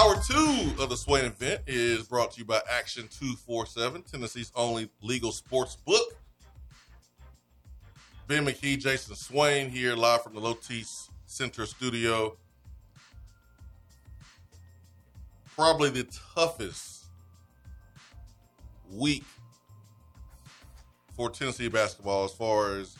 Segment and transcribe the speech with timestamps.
[0.00, 4.88] Hour two of the Swain event is brought to you by Action 247, Tennessee's only
[5.02, 6.16] legal sports book.
[8.26, 12.38] Ben McKee, Jason Swain here live from the Lotis Center studio.
[15.54, 17.04] Probably the toughest
[18.90, 19.24] week
[21.14, 22.96] for Tennessee basketball as far as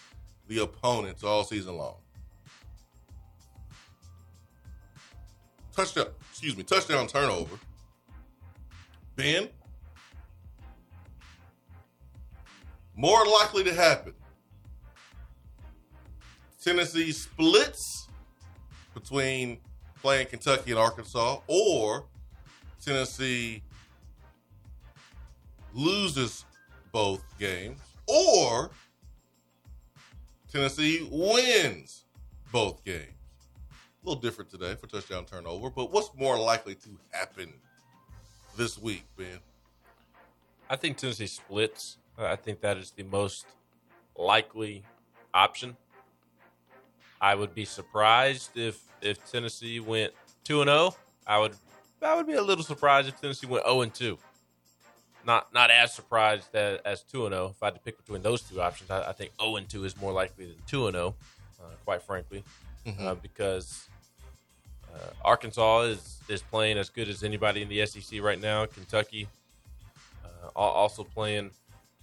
[0.47, 2.02] the opponents all season long.
[5.75, 7.59] Touchdown, excuse me, touchdown turnover.
[9.17, 9.49] Ben,
[12.95, 14.12] more likely to happen.
[16.62, 18.09] Tennessee splits
[18.95, 19.59] between
[20.00, 22.06] playing Kentucky and Arkansas, or
[22.84, 23.62] Tennessee
[25.73, 26.45] loses
[26.93, 28.70] both games, or
[30.53, 32.05] Tennessee wins
[32.53, 33.22] both games.
[34.03, 37.53] A little different today for touchdown turnover, but what's more likely to happen
[38.56, 39.39] this week, Ben?
[40.69, 41.98] I think Tennessee splits.
[42.19, 43.47] I think that is the most
[44.17, 44.83] likely
[45.33, 45.77] option.
[47.20, 50.97] I would be surprised if if Tennessee went two and zero.
[51.25, 51.55] I would
[52.03, 54.19] I would be a little surprised if Tennessee went zero and two.
[55.25, 57.55] Not not as surprised as, as two and zero.
[57.55, 59.84] If I had to pick between those two options, I, I think zero and two
[59.84, 61.14] is more likely than two and zero.
[61.61, 62.42] Uh, quite frankly,
[62.86, 63.06] Mm-hmm.
[63.06, 63.88] uh, because
[64.94, 68.66] uh, Arkansas is is playing as good as anybody in the SEC right now.
[68.66, 69.28] Kentucky
[70.25, 71.50] uh, also playing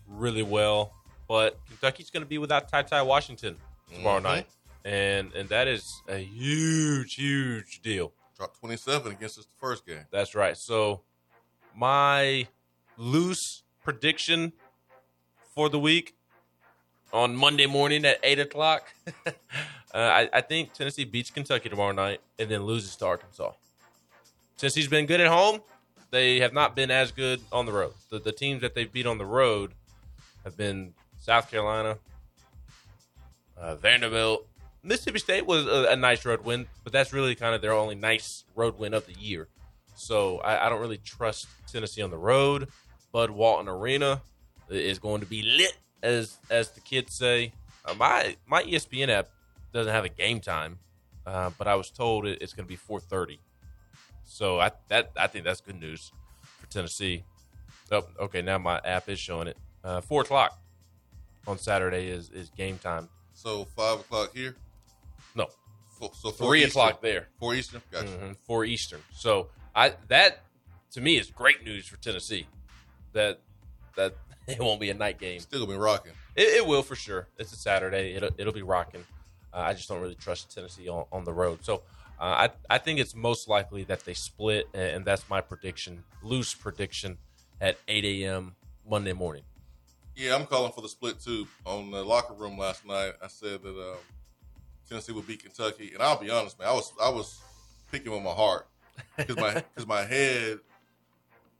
[0.07, 0.91] really well,
[1.27, 3.55] but Kentucky's going to be without Ty Ty Washington
[3.94, 4.23] tomorrow Mhm.
[4.23, 4.47] night,
[4.85, 8.13] and and that is a huge huge deal.
[8.38, 10.06] Dropped 27 against us the first game.
[10.12, 10.56] That's right.
[10.57, 11.01] So
[11.75, 12.47] my
[12.97, 14.53] loose prediction
[15.53, 16.16] for the week
[17.14, 18.94] on Monday morning at eight o'clock.
[19.25, 19.31] uh,
[19.94, 23.52] I, I think Tennessee beats Kentucky tomorrow night and then loses to Arkansas.
[24.58, 25.62] Tennessee's been good at home.
[26.12, 27.94] They have not been as good on the road.
[28.09, 29.74] The, the teams that they've beat on the road
[30.44, 31.98] have been South Carolina,
[33.58, 34.48] uh, Vanderbilt.
[34.84, 37.96] Mississippi State was a, a nice road win, but that's really kind of their only
[37.96, 39.48] nice road win of the year.
[39.96, 42.69] So I, I don't really trust Tennessee on the road.
[43.12, 44.22] Bud Walton Arena
[44.69, 47.54] is going to be lit, as as the kids say.
[47.86, 49.30] Uh, my my ESPN app
[49.74, 50.80] doesn't have a game time,
[51.26, 53.38] uh, but I was told it, it's going to be 4:30.
[54.24, 56.12] So I that I think that's good news
[56.60, 57.24] for Tennessee.
[57.92, 58.42] Oh, okay.
[58.42, 59.58] Now my app is showing it.
[59.84, 60.60] Uh, Four o'clock
[61.48, 63.10] on Saturday is is game time.
[63.34, 64.56] So five o'clock here.
[65.36, 65.48] No,
[65.98, 66.70] Four, so four three Eastern.
[66.70, 67.28] o'clock there.
[67.40, 67.81] Four Eastern.
[67.92, 68.08] Gotcha.
[68.08, 69.02] Mhm, for Eastern.
[69.14, 70.44] So I that
[70.92, 72.46] to me is great news for Tennessee.
[73.14, 73.40] That
[73.96, 74.14] that
[74.58, 75.40] it won't be a night game.
[75.40, 76.14] Still gonna be rocking.
[76.36, 77.28] It, it will for sure.
[77.38, 78.14] It's a Saturday.
[78.16, 79.06] It'll it'll be rocking.
[79.54, 81.60] Uh, I just don't really trust Tennessee on, on the road.
[81.64, 81.84] So
[82.20, 86.54] uh, I I think it's most likely that they split, and, that's my prediction, loose
[86.54, 87.18] prediction,
[87.62, 88.56] at 8 a.m.
[88.90, 89.44] Monday morning.
[90.16, 91.48] Yeah, I'm calling for the split too.
[91.66, 93.98] On the locker room last night, I said that um,
[94.88, 97.40] Tennessee would beat Kentucky, and I'll be honest, man, I was I was
[97.92, 98.68] picking with my heart
[99.16, 100.60] because my because my head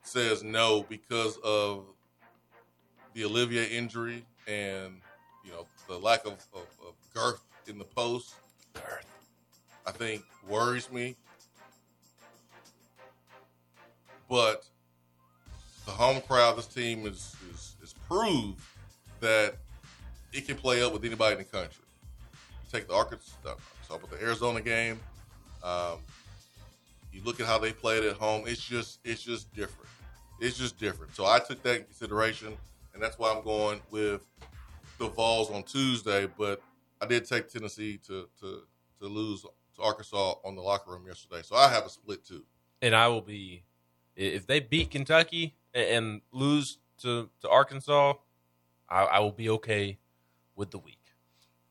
[0.04, 1.86] says no because of
[3.14, 5.02] the Olivier injury and
[5.44, 8.36] you know the lack of, of, of girth in the post.
[8.74, 9.06] Girth.
[9.86, 11.16] I think worries me,
[14.30, 14.64] but
[15.86, 18.62] the home crowd, this team is is, is proved
[19.20, 19.56] that
[20.32, 21.84] it can play up with anybody in the country.
[22.72, 23.56] Take the Arkansas,
[23.88, 25.00] so with the Arizona game,
[25.64, 25.98] um,
[27.12, 28.44] you look at how they played at home.
[28.46, 29.90] It's just it's just different.
[30.40, 31.16] It's just different.
[31.16, 32.56] So I took that consideration,
[33.00, 34.28] and that's why I'm going with
[34.98, 36.28] the Vols on Tuesday.
[36.38, 36.62] But
[37.02, 38.64] I did take Tennessee to to
[39.00, 41.42] to lose to Arkansas on the locker room yesterday.
[41.42, 42.44] So I have a split too.
[42.82, 43.64] and I will be
[44.18, 48.16] if they beat Kentucky and, lose to, to Arkansas,
[48.90, 49.98] I, I will be okay
[50.58, 51.00] with the week.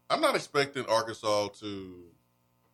[0.08, 2.04] I'm not expecting Arkansas to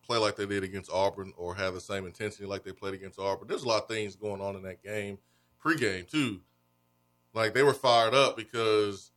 [0.07, 3.19] play like they did against Auburn or have the same intensity like they played against
[3.19, 3.49] Auburn.
[3.49, 5.19] There's a lot of things going on in that game,
[5.61, 6.41] pregame too.
[7.35, 9.11] Like they were fired up because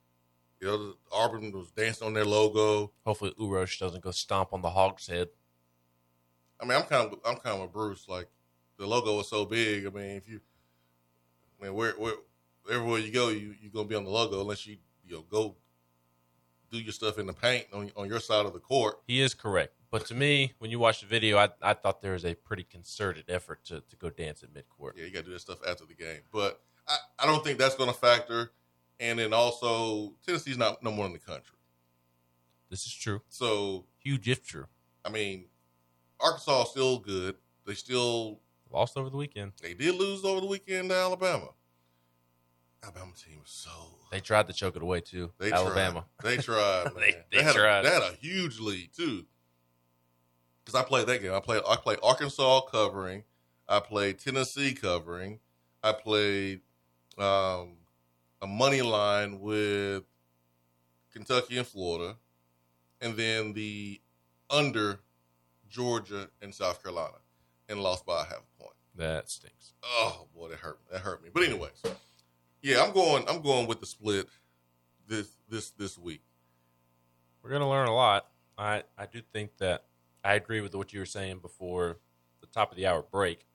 [0.60, 2.92] you know Auburn was dancing on their logo.
[3.06, 5.30] Hopefully, Uros doesn't go stomp on the Hog's head.
[6.60, 8.08] I mean, I'm kind of I'm kind of with Bruce.
[8.10, 8.28] Like
[8.78, 9.86] the logo is so big.
[9.86, 10.42] I mean, if you,
[11.62, 12.14] I mean, where where
[12.72, 15.56] everywhere you go, you you're gonna be on the logo unless you you know go
[16.72, 19.00] do your stuff in the paint on on your side of the court.
[19.08, 19.74] He is correct.
[19.90, 22.64] But to me, when you watch the video, I, I thought there was a pretty
[22.64, 24.98] concerted effort to, to go dance at midcourt.
[24.98, 26.20] Yeah, you got to do that stuff after the game.
[26.30, 28.52] But I, I don't think that's going to factor.
[29.00, 31.58] And then also, Tennessee's not number one in the country.
[32.70, 33.22] This is true.
[33.30, 34.66] So, Huge if true.
[35.06, 35.46] I mean,
[36.20, 37.36] Arkansas is still good.
[37.66, 38.40] They still
[38.72, 39.54] Lost over the weekend.
[39.62, 41.50] they did lose over the weekend to Alabama.
[42.84, 43.70] Alabama team is so
[44.12, 45.32] They tried to choke it away too.
[45.40, 46.06] they Alabama.
[46.22, 46.32] Tried.
[46.38, 46.84] They tried.
[46.94, 46.94] Man.
[46.96, 47.80] They- they had tried.
[47.80, 49.26] A, they had a huge lead too.
[50.66, 51.34] Because I played that game.
[51.34, 51.62] I played.
[51.68, 53.24] I played Arkansas covering.
[53.70, 55.40] I played Tennessee covering.
[55.84, 56.62] I played
[57.20, 57.78] um,
[58.42, 60.04] a money line with
[61.12, 62.16] Kentucky and Florida,
[63.02, 64.02] and then the
[64.50, 65.00] under
[65.70, 67.18] Georgia and South Carolina,
[67.70, 68.76] and lost by a half a point.
[68.96, 69.74] That stinks.
[69.84, 70.80] Oh boy, that hurt.
[70.92, 71.30] That hurt me.
[71.34, 71.82] But anyways,
[72.62, 73.26] yeah, I'm going.
[73.28, 74.28] I'm going with the split
[75.08, 76.22] this this this week.
[77.42, 78.28] We're gonna learn a lot.
[78.58, 79.86] I I do think that
[80.24, 81.98] I agree with what you were saying before
[82.42, 83.46] the top of the hour break.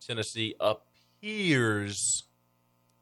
[0.00, 2.24] Tennessee appears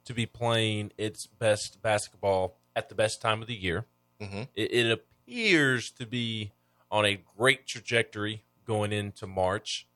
[0.05, 3.87] to be playing its best basketball at the best time of the year.
[4.21, 4.43] Mm-hmm.
[4.55, 6.53] It, it appears to be
[6.91, 9.87] on a great trajectory going into March.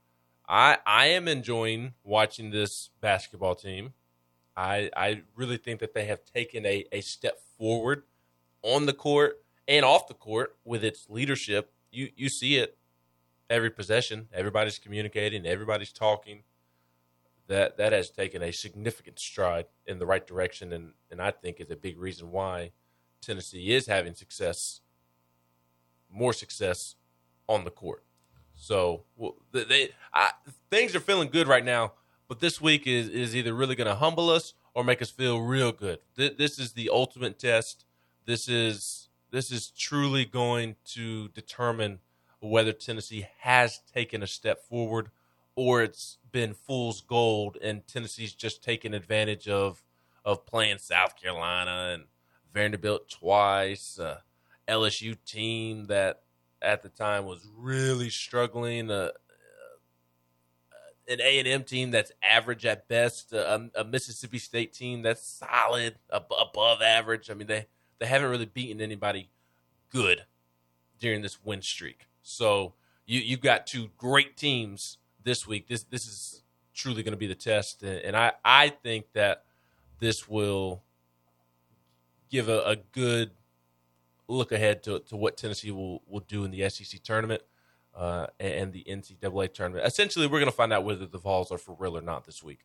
[0.49, 3.93] I I am enjoying watching this basketball team.
[4.57, 8.05] I I really think that they have taken a, a step forward
[8.63, 11.73] on the court and off the court with its leadership.
[11.91, 12.79] You you see it
[13.51, 14.29] every possession.
[14.33, 15.47] Everybody's communicating.
[15.47, 16.43] Everybody's talking.
[17.49, 21.61] That that has taken a significant stride in the right direction, and and I think
[21.61, 22.73] is a big reason why
[23.21, 24.81] Tennessee is having success,
[26.11, 26.95] more success
[27.49, 28.05] on the court.
[28.55, 30.31] So well, they, I,
[30.71, 31.93] things are feeling good right now.
[32.29, 35.41] But this week is is either really going to humble us or make us feel
[35.41, 36.01] real good.
[36.17, 37.87] Th- this is the ultimate test.
[38.27, 42.01] This is this is truly going to determine
[42.41, 45.11] whether Tennessee has taken a step forward
[45.59, 49.83] or it's been fool's gold and Tennessee's just taken advantage of
[50.25, 52.05] of playing South Carolina and
[52.55, 54.21] Vanderbilt twice, uh,
[54.69, 56.21] LSU team that
[56.63, 59.09] at the time was really struggling, uh,
[61.09, 65.27] an A and M team that's average at best, a, a Mississippi State team that's
[65.27, 67.31] solid, ab- above average.
[67.31, 67.67] I mean, they
[67.99, 69.31] they haven't really beaten anybody
[69.91, 70.25] good
[71.01, 72.07] during this win streak.
[72.23, 72.75] So
[73.07, 75.69] you you've got two great teams this week.
[75.69, 76.43] This this is
[76.75, 79.45] truly going to be the test, and, I I think that
[80.01, 80.83] this will
[82.31, 83.33] give a, a good
[84.27, 87.43] look ahead to, to what Tennessee will, will do in the SEC tournament
[87.97, 89.87] uh, and, and the NCAA tournament.
[89.87, 92.43] Essentially, we're going to find out whether the Vols are for real or not this
[92.43, 92.61] week.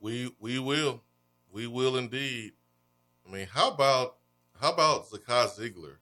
[0.00, 1.02] We we will,
[1.50, 2.52] we will indeed.
[3.26, 4.16] I mean, how about
[4.60, 5.96] how about Zakai Zeigler,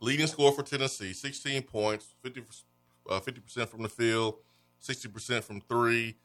[0.00, 2.42] leading score for Tennessee, sixteen points, 50
[3.10, 4.36] uh, percent from the field,
[4.78, 6.16] sixty percent from three.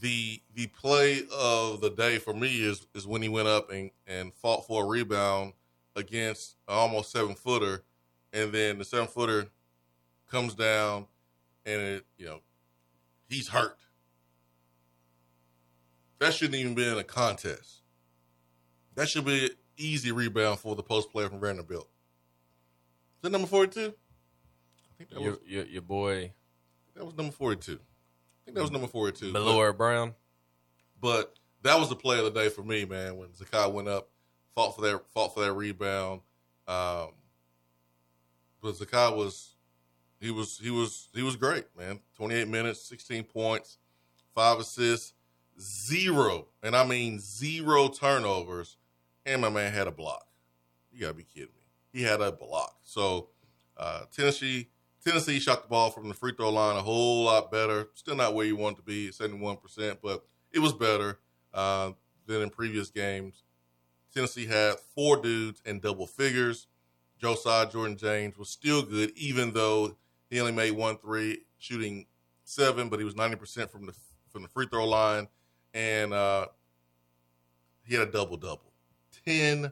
[0.00, 3.90] The the play of the day for me is is when he went up and,
[4.06, 5.52] and fought for a rebound
[5.96, 7.84] against an almost seven footer,
[8.32, 9.46] and then the seven footer
[10.28, 11.06] comes down,
[11.64, 12.40] and it you know
[13.28, 13.78] he's hurt.
[16.18, 17.82] That shouldn't even be in a contest.
[18.94, 21.88] That should be an easy rebound for the post player from Vanderbilt.
[23.24, 23.94] That number forty two?
[23.96, 26.30] I think that was Your, your, your boy,
[26.94, 27.78] that was number forty two.
[27.80, 29.32] I think that was number forty two.
[29.32, 30.12] Millora-Brown.
[31.00, 33.16] But that was the play of the day for me, man.
[33.16, 34.10] When Zakai went up,
[34.54, 36.20] fought for that, fought for that rebound.
[36.68, 37.12] Um,
[38.60, 39.54] but Zakai was,
[40.20, 42.00] he was, he was, he was great, man.
[42.14, 43.78] Twenty eight minutes, sixteen points,
[44.34, 45.14] five assists,
[45.58, 48.76] zero, and I mean zero turnovers,
[49.24, 50.26] and my man had a block.
[50.92, 51.63] You gotta be kidding me.
[51.94, 52.74] He had a block.
[52.82, 53.28] So
[53.76, 54.68] uh, Tennessee,
[55.06, 57.88] Tennessee shot the ball from the free throw line a whole lot better.
[57.94, 61.20] Still not where you want to be, seventy one percent, but it was better
[61.54, 61.92] uh,
[62.26, 63.44] than in previous games.
[64.12, 66.66] Tennessee had four dudes in double figures.
[67.18, 69.96] Josiah Jordan James was still good, even though
[70.30, 72.06] he only made one three, shooting
[72.44, 73.94] seven, but he was ninety percent from the
[74.30, 75.28] from the free throw line,
[75.72, 76.46] and uh,
[77.84, 78.72] he had a double double,
[79.24, 79.70] ten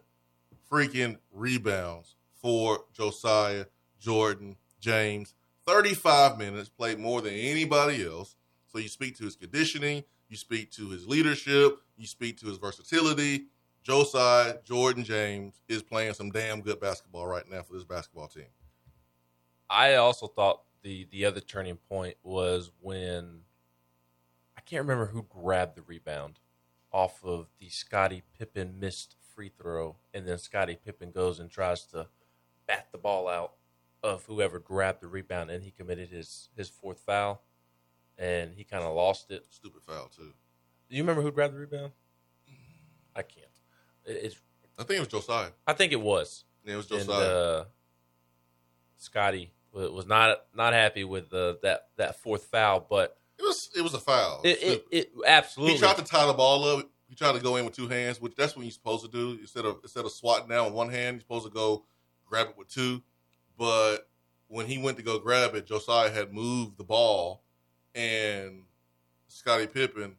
[0.73, 3.67] freaking rebounds for Josiah
[4.01, 5.35] Jordan James.
[5.67, 8.37] Thirty five minutes, played more than anybody else.
[8.69, 12.59] So you speak to his conditioning, you speak to his leadership, you speak to his
[12.59, 13.47] versatility.
[13.83, 18.47] Josiah Jordan James is playing some damn good basketball right now for this basketball team.
[19.71, 23.41] I also thought the the other turning point was when
[24.57, 26.39] I can't remember who grabbed the rebound.
[26.93, 31.85] off of the Scotty Pippen missed free throw, and then Scotty Pippen goes and tries
[31.87, 32.09] to
[32.67, 33.53] bat the ball out
[34.03, 37.43] of whoever grabbed the rebound, and he committed his his fourth foul,
[38.19, 39.45] and he kind of lost it.
[39.51, 40.33] Stupid foul too.
[40.91, 41.93] Do you remember who grabbed the rebound?
[43.15, 43.47] I can't.
[44.05, 44.37] It- It's.
[44.79, 45.51] I think it was Josiah.
[45.67, 46.45] I think it was.
[46.65, 47.27] Yeah, it was And Josiah.
[47.27, 47.65] uh,
[48.97, 53.83] Scotty was not not happy with the, that that fourth foul, but it was it
[53.83, 54.41] was a foul.
[54.45, 56.89] it, it, it absolutely he tried to tie the ball up.
[57.13, 59.37] He tried to go in with two hands, which that's what you're supposed to do.
[59.39, 61.85] Instead of instead of swatting down with one hand, you're supposed to go
[62.25, 63.03] grab it with two.
[63.59, 64.09] But
[64.49, 67.43] when he went to go grab it, Josiah had moved the ball,
[67.95, 68.63] and
[69.29, 70.17] Scotty Pippen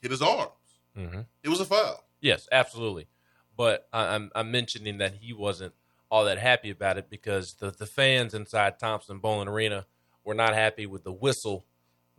[0.00, 0.52] hit his arms.
[0.96, 1.26] Mhm.
[1.42, 2.04] It was a foul.
[2.20, 3.08] Yes, absolutely.
[3.56, 5.74] But I, I'm I'm mentioning that he wasn't
[6.12, 9.84] all that happy about it because the the fans inside Thompson Boling Arena
[10.22, 11.66] were not happy with the whistle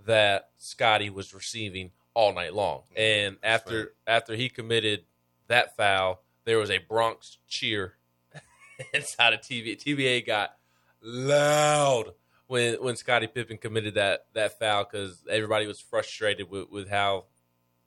[0.05, 2.81] that Scotty was receiving all night long.
[2.95, 5.03] And after after he committed
[5.49, 7.93] that foul, there was a Bronx cheer
[8.93, 9.83] inside of TBA.
[9.83, 10.55] TBA got
[11.03, 12.13] loud
[12.47, 17.25] when when Scotty Pippen committed that that foul because everybody was frustrated with, with how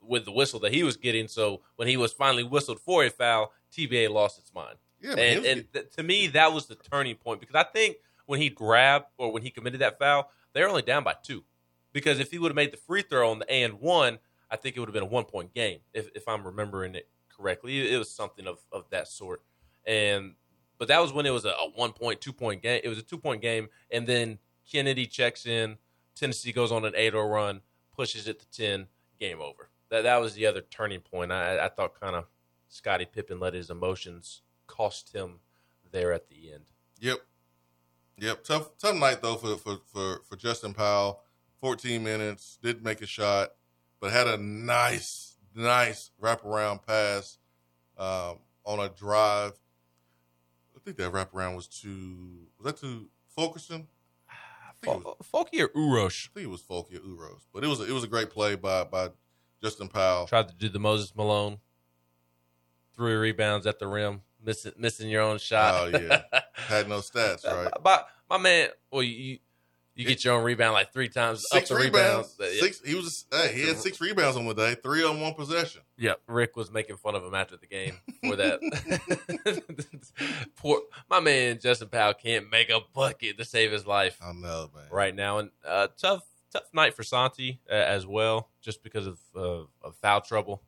[0.01, 1.27] with the whistle that he was getting.
[1.27, 4.77] So when he was finally whistled for a foul, TBA lost its mind.
[5.01, 7.97] Yeah, and and th- to me, that was the turning point because I think
[8.27, 11.43] when he grabbed or when he committed that foul, they're only down by two.
[11.93, 14.19] Because if he would have made the free throw on the and one,
[14.51, 17.09] I think it would have been a one point game if, if I'm remembering it
[17.37, 17.93] correctly.
[17.93, 19.43] It, was something of, of that sort.
[19.87, 20.35] And
[20.79, 22.81] but that was when it was a, a one point, two point game.
[22.83, 24.39] It was a two point game, and then
[24.71, 25.77] Kennedy checks in.
[26.15, 27.61] Tennessee goes on an eight or run,
[27.95, 28.87] pushes it to ten,
[29.19, 29.71] game over.
[29.91, 31.33] That that was the other turning point.
[31.33, 32.25] I, I thought kind of
[32.69, 35.41] Scotty Pippen let his emotions cost him
[35.93, 36.65] there at the end.
[37.01, 37.19] Yep.
[38.19, 38.45] Yep.
[38.45, 41.23] Tough tough night though for for for, for Justin Powell.
[41.61, 43.51] 14 minutes, didn't make a shot,
[44.01, 47.39] but had a nice, nice wraparound pass
[47.99, 49.53] um, on a drive.
[50.75, 53.87] I think that wraparound was to was that to Fulkerson?
[54.29, 57.63] I think, it was, Folky or Uros I think it was Folky or Uros, but
[57.63, 59.11] it was a, it was a great play by by
[59.63, 60.27] Justin Powell.
[60.27, 61.59] tried to do the Moses Malone,
[62.95, 65.75] three rebounds at the rim, missing missing your own shot.
[65.95, 66.23] Oh, yeah.
[66.55, 67.71] Had no stats, right?
[67.83, 69.39] But my man, well, you
[70.01, 72.35] you get your own rebound like three times Six up the rebounds.
[72.39, 72.61] rebounds.
[72.61, 72.81] Six.
[72.85, 73.27] He was.
[73.31, 74.75] Hey, he had six rebounds on the day.
[74.75, 75.83] Three on one possession.
[75.99, 78.61] Yeah, Rick was making fun of him after the game for that.
[80.57, 80.81] Poor
[81.11, 84.85] my man Justin Powell can't make a bucket to save his life I know, man.
[84.91, 89.19] right now, and uh, tough tough night for Santi uh, as well, just because of
[89.37, 90.63] uh, of foul trouble.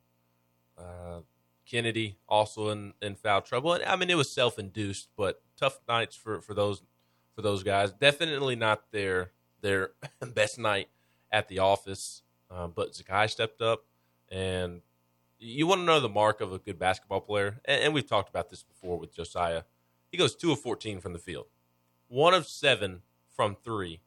[0.76, 1.20] Uh,
[1.64, 5.80] Kennedy also in, in foul trouble, and I mean it was self induced, but tough
[5.88, 6.82] nights for, for those
[7.34, 7.92] for those guys.
[7.92, 9.90] Definitely not their their
[10.34, 10.88] best night
[11.30, 13.84] at the office, uh, but Zakai stepped up,
[14.30, 14.82] and
[15.38, 18.28] you want to know the mark of a good basketball player, and, and we've talked
[18.28, 19.62] about this before with Josiah.
[20.10, 21.46] He goes two of fourteen from the field,
[22.08, 23.02] one of seven
[23.34, 24.00] from three.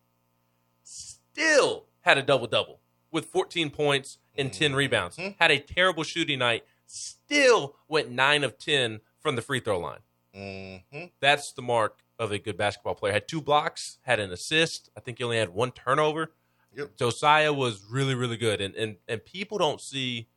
[0.84, 2.80] Still had a double double
[3.12, 5.18] with 14 points and 10 rebounds.
[5.18, 5.36] Mhm.
[5.40, 6.66] Had a terrible shooting night.
[6.86, 10.02] Still went nine of 10 from the free throw line.
[10.34, 13.14] hmm That's the mark of a good basketball player.
[13.14, 14.90] Had two blocks, had an assist.
[14.96, 16.32] I think he only had one turnover.
[16.76, 16.98] Yep.
[16.98, 18.62] Josiah was really, really good.
[18.62, 20.28] And and, and people don't see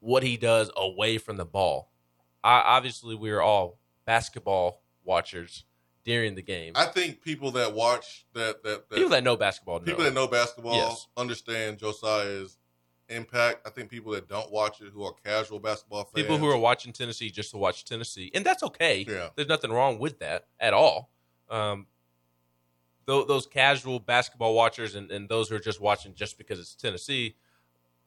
[0.00, 1.90] what he does away from the ball.
[2.42, 5.64] I, obviously, we're all basketball watchers
[6.04, 6.72] during the game.
[6.74, 9.84] I think people that watch that that, that people that know basketball know.
[9.86, 11.06] people that know basketball Yes.
[11.16, 12.58] understand Josiah's
[13.08, 13.66] impact.
[13.66, 16.58] I think people that don't watch it, who are casual basketball fans, people who are
[16.58, 19.04] watching Tennessee just to watch Tennessee, and that's okay.
[19.08, 19.28] Yeah.
[19.36, 21.10] There's nothing wrong with that at all.
[21.48, 21.86] Um,
[23.06, 26.74] tho- those casual basketball watchers and, and those who are just watching just because it's
[26.74, 27.36] Tennessee,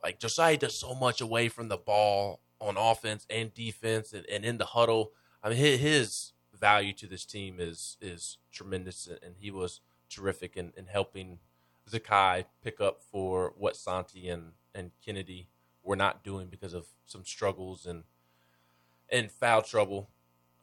[0.03, 4.43] like Josiah does so much away from the ball on offense and defense and, and
[4.43, 5.11] in the huddle.
[5.43, 10.57] I mean, his, his value to this team is is tremendous, and he was terrific
[10.57, 11.39] in, in helping
[11.89, 15.49] Zakai pick up for what Santi and, and Kennedy
[15.83, 18.03] were not doing because of some struggles and
[19.09, 20.09] and foul trouble.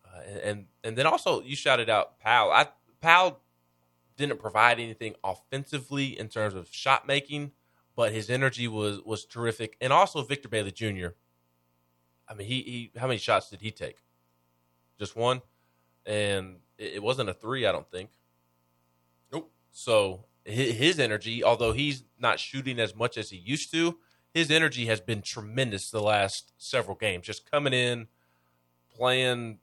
[0.04, 2.52] Uh, and, and then also you shouted out Powell.
[2.52, 2.68] I
[3.00, 3.40] Powell
[4.16, 7.52] didn't provide anything offensively in terms of shot making,
[7.97, 9.76] but his energy was was terrific.
[9.80, 11.09] And also Victor Bailey Jr.
[12.28, 13.97] I mean, he he how many shots did he take?
[14.99, 15.42] Just one,
[16.06, 17.66] and it, it wasn't a three.
[17.66, 18.11] I don't think.
[19.33, 19.50] Nope.
[19.73, 23.99] So his, his energy, although he's not shooting as much as he used to,
[24.35, 27.25] his energy has been tremendous the last several games.
[27.25, 28.09] Just coming in,
[28.95, 29.59] playing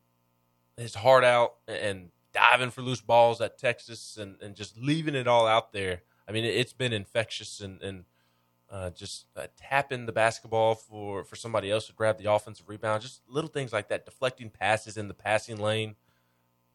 [0.77, 5.27] his heart out, and diving for loose balls at Texas, and, and just leaving it
[5.27, 6.03] all out there.
[6.27, 8.05] I mean, it's been infectious, and, and
[8.71, 13.01] uh, just uh, tapping the basketball for for somebody else to grab the offensive rebound,
[13.01, 15.95] just little things like that, deflecting passes in the passing lane,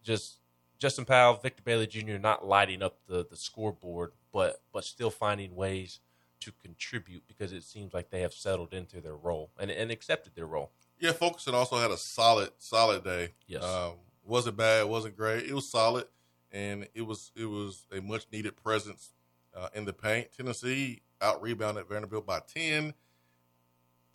[0.02, 0.36] just
[0.78, 2.18] Justin Powell, Victor Bailey Jr.
[2.18, 6.00] not lighting up the the scoreboard, but but still finding ways
[6.40, 10.34] to contribute because it seems like they have settled into their role and and accepted
[10.34, 10.70] their role.
[10.98, 13.32] Yeah, Fulkerson also had a solid, solid day.
[13.46, 13.62] Yes.
[13.62, 15.44] Um, wasn't bad, wasn't great.
[15.44, 16.06] It was solid,
[16.50, 19.12] and it was it was a much needed presence
[19.54, 20.28] uh, in the paint.
[20.36, 22.94] Tennessee out rebounded Vanderbilt by ten.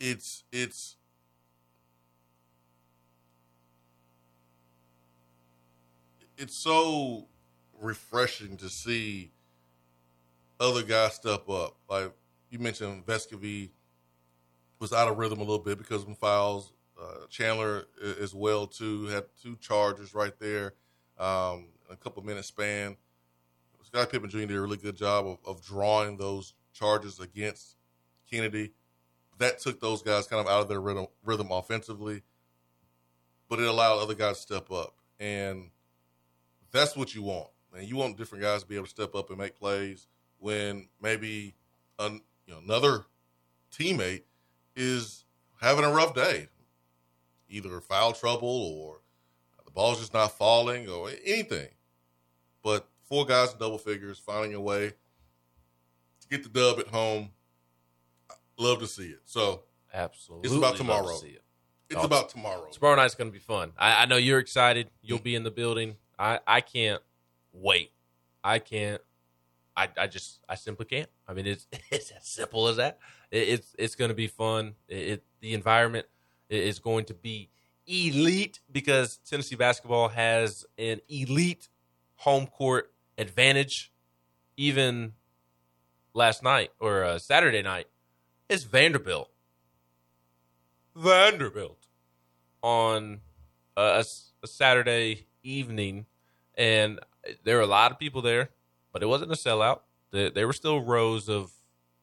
[0.00, 0.96] It's it's
[6.36, 7.28] it's so
[7.80, 9.31] refreshing to see
[10.62, 11.76] other guys step up.
[11.88, 12.12] Like
[12.50, 13.70] you mentioned, Vescovi
[14.78, 16.72] was out of rhythm a little bit because of fouls.
[17.00, 17.84] Uh, Chandler
[18.20, 20.74] as well too had two charges right there,
[21.18, 22.96] um, a couple minutes span.
[23.82, 24.38] Scott Pippen Jr.
[24.38, 27.76] did a really good job of, of drawing those charges against
[28.30, 28.72] Kennedy.
[29.38, 32.22] That took those guys kind of out of their rhythm, rhythm offensively,
[33.48, 35.70] but it allowed other guys to step up, and
[36.70, 37.48] that's what you want.
[37.76, 40.06] And you want different guys to be able to step up and make plays
[40.42, 41.54] when maybe
[41.98, 43.04] an, you know, another
[43.72, 44.22] teammate
[44.74, 45.24] is
[45.60, 46.48] having a rough day,
[47.48, 48.98] either foul trouble or
[49.64, 51.68] the ball's just not falling or anything.
[52.62, 57.30] But four guys in double figures finding a way to get the dub at home.
[58.58, 59.20] Love to see it.
[59.24, 59.62] So
[59.94, 61.14] Absolutely, It's about to tomorrow.
[61.16, 61.42] see it.
[61.90, 62.66] it's about tomorrow.
[62.70, 63.72] Tomorrow night's going to be fun.
[63.78, 64.90] I, I know you're excited.
[65.02, 65.24] You'll mm.
[65.24, 65.96] be in the building.
[66.18, 67.02] I, I can't
[67.52, 67.92] wait.
[68.42, 69.00] I can't.
[69.76, 71.08] I, I just I simply can't.
[71.26, 72.98] I mean, it's it's as simple as that.
[73.30, 74.74] It, it's it's going to be fun.
[74.88, 76.06] It, it the environment
[76.48, 77.48] is going to be
[77.86, 81.68] elite because Tennessee basketball has an elite
[82.16, 83.90] home court advantage.
[84.58, 85.14] Even
[86.12, 87.86] last night or uh, Saturday night,
[88.48, 89.30] it's Vanderbilt.
[90.94, 91.86] Vanderbilt
[92.62, 93.20] on
[93.76, 94.04] a
[94.44, 96.06] Saturday evening,
[96.54, 97.00] and
[97.44, 98.50] there were a lot of people there,
[98.92, 99.80] but it wasn't a sellout.
[100.10, 101.52] There, there were still rows of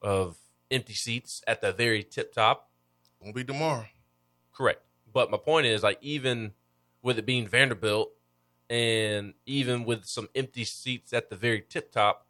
[0.02, 0.36] of
[0.70, 2.70] empty seats at the very tip top.
[3.20, 3.86] Won't be tomorrow.
[4.52, 4.82] Correct.
[5.12, 6.52] But my point is, like, even
[7.02, 8.12] with it being Vanderbilt,
[8.68, 12.26] and even with some empty seats at the very tip top,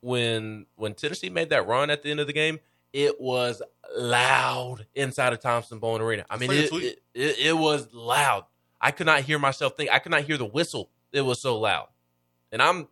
[0.00, 2.60] when when Tennessee made that run at the end of the game,
[2.92, 3.62] it was
[3.96, 6.24] loud inside of Thompson Boling Arena.
[6.30, 8.44] I mean, it, it, it it was loud.
[8.80, 9.90] I could not hear myself think.
[9.90, 10.90] I could not hear the whistle.
[11.12, 11.88] It was so loud,
[12.52, 12.88] and I'm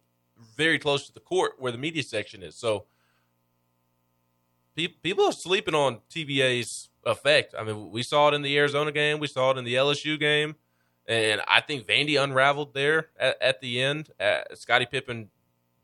[0.57, 2.55] very close to the court where the media section is.
[2.55, 2.85] So
[4.77, 7.55] pe- people are sleeping on TBA's effect.
[7.59, 10.19] I mean, we saw it in the Arizona game, we saw it in the LSU
[10.19, 10.57] game,
[11.07, 14.11] and I think Vandy unraveled there at, at the end.
[14.21, 15.31] Uh, Scotty Pippen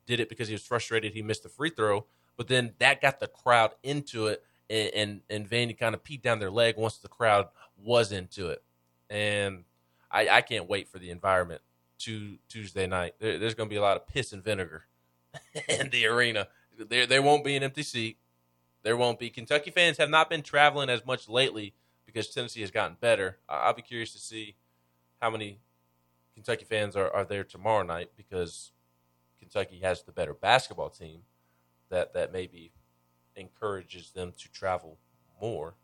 [0.07, 3.21] did it because he was frustrated he missed the free throw, but then that got
[3.21, 6.99] the crowd into it, and and, and Vandy kind of peed down their leg once
[6.99, 8.63] the crowd was into it,
[9.11, 9.65] and
[10.11, 11.61] I, I can't wait for the environment
[11.99, 13.15] to Tuesday night.
[13.19, 14.85] There, there's going to be a lot of piss and vinegar
[15.69, 16.49] in the arena.
[16.79, 18.19] There there won't be an empty seat.
[18.83, 19.31] There won't be.
[19.31, 21.75] Kentucky fans have not been traveling as much lately
[22.07, 23.39] because Tennessee has gotten better.
[23.49, 24.57] I'll be curious to see
[25.21, 25.59] how many
[26.35, 28.71] Kentucky fans are, are there tomorrow night because
[29.39, 31.23] Kentucky has the better basketball team
[31.91, 32.73] that, that maybe
[33.37, 34.99] encourages them to travel
[35.41, 35.75] more.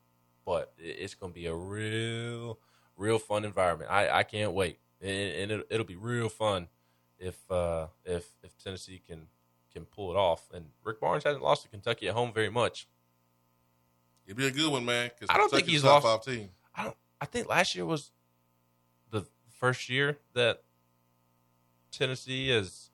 [0.44, 2.59] But it's going to be a real,
[2.96, 3.90] real fun environment.
[3.90, 4.79] I, I can't wait.
[5.04, 6.68] And, and it, it'll be real fun
[7.18, 9.26] if uh, if if Tennessee can
[9.72, 10.50] can pull it off.
[10.52, 12.88] And Rick Barnes hasn't lost to Kentucky at home very much.
[14.26, 15.10] It'd be a good one, man.
[15.10, 16.48] 'cause I don't think he's top lost- five team.
[16.74, 16.96] I don't.
[17.20, 18.10] I think last year was
[19.10, 19.26] the
[19.60, 20.62] first year that
[21.90, 22.90] Tennessee has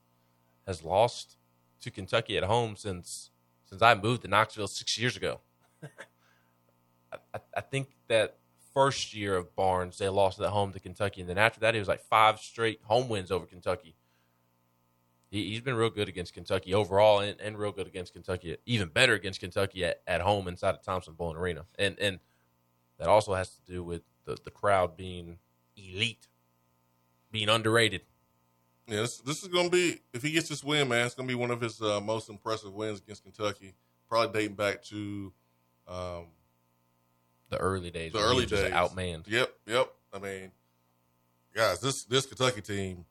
[0.67, 1.37] has lost
[1.81, 3.31] to Kentucky at home since
[3.63, 5.39] since I moved to Knoxville six years ago.
[7.11, 8.37] I, I, I think that
[8.73, 11.79] first year of Barnes they lost at home to Kentucky, and then after that it
[11.79, 13.95] was like five straight home wins over Kentucky.
[15.29, 18.89] He, he's been real good against Kentucky overall, and, and real good against Kentucky, even
[18.89, 22.19] better against Kentucky at, at home inside of Thompson Boling Arena, and and
[22.97, 25.39] that also has to do with the, the crowd being
[25.75, 26.27] elite,
[27.31, 28.01] being underrated.
[28.87, 31.05] Yeah, this, this is going to be if he gets this win, man.
[31.05, 33.73] It's going to be one of his uh, most impressive wins against Kentucky.
[34.09, 35.31] Probably dating back to,
[35.87, 36.25] um,
[37.51, 38.71] The early days, The early days.
[38.71, 39.27] outmanned.
[39.27, 39.91] yep, yep.
[40.13, 40.51] I mean,
[41.53, 43.05] guys, this this Kentucky team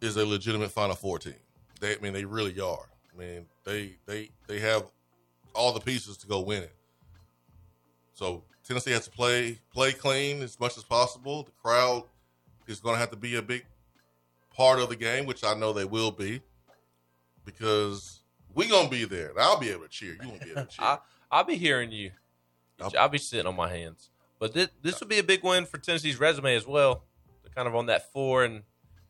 [0.00, 1.34] is a legitimate Final Four team.
[1.80, 2.88] They, I mean, they really are.
[3.14, 4.84] I mean, they they they have
[5.54, 6.74] all the pieces to go win it.
[8.14, 11.42] So Tennessee has to play play clean as much as possible.
[11.42, 12.04] The crowd
[12.66, 13.66] is going to have to be a big
[14.54, 16.40] part of the game, which I know they will be,
[17.44, 18.20] because
[18.54, 19.28] we're gonna be there.
[19.28, 20.16] And I'll be able to cheer.
[20.22, 20.84] You won't be able to cheer.
[20.86, 20.98] I,
[21.30, 22.12] I'll be hearing you.
[22.80, 24.10] I'll- I'll be sitting on my hands.
[24.38, 27.04] But this this would be a big win for Tennessee's resume as well.
[27.42, 28.64] They're kind of on that four and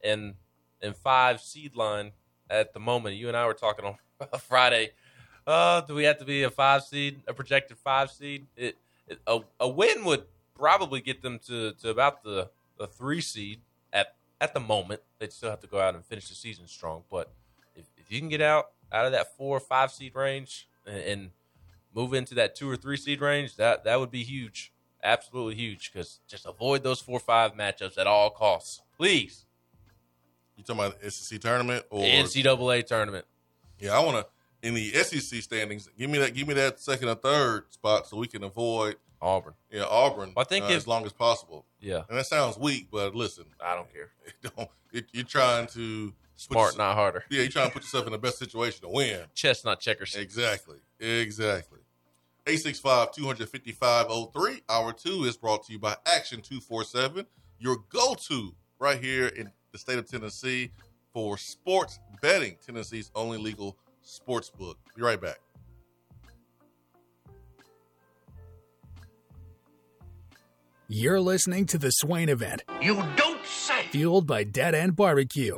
[0.05, 0.35] and
[0.81, 2.13] and five seed line
[2.49, 3.17] at the moment.
[3.17, 3.99] You and I were talking on
[4.41, 4.91] Friday.
[5.47, 8.47] Uh, do we have to be a five seed, a projected five seed?
[8.57, 8.77] It,
[9.09, 10.25] it a, a win would
[10.55, 13.61] probably get them to, to about the, the three seed
[13.93, 15.01] at at the moment.
[15.19, 17.05] They'd still have to go out and finish the season strong.
[17.11, 17.33] But
[17.75, 20.97] if, if you can get out out of that four or five seed range and,
[20.99, 21.31] and
[21.97, 25.91] move into that two or three seed range, that that would be huge, absolutely huge.
[25.93, 29.47] Because just avoid those four or five matchups at all costs, please.
[30.57, 33.25] You talking about the SEC tournament or NCAA tournament.
[33.81, 34.27] Yeah, I want to
[34.67, 35.89] in the SEC standings.
[35.99, 36.35] Give me that.
[36.35, 39.55] Give me that second or third spot so we can avoid Auburn.
[39.71, 40.33] yeah Auburn.
[40.37, 41.65] I think uh, if- as long as possible.
[41.81, 44.11] Yeah, And that sounds weak, but listen, I don't care.
[44.57, 44.69] don't.
[44.93, 47.25] It, you're trying to Smart, put, not harder.
[47.31, 49.21] Yeah, you're trying to put yourself in the best situation to win.
[49.35, 50.17] Chestnut checkers.
[50.17, 50.79] Exactly.
[50.99, 51.79] Exactly.
[52.47, 54.63] 865-255-03.
[54.69, 57.27] Hour two is brought to you by Action 247,
[57.59, 60.71] your go-to right here in the state of Tennessee
[61.13, 64.79] for sports betting, Tennessee's only legal sports book.
[64.95, 65.39] Be right back.
[70.89, 73.87] You're listening to the Swain event, You don't say.
[73.91, 75.57] fueled by Dead End Barbecue.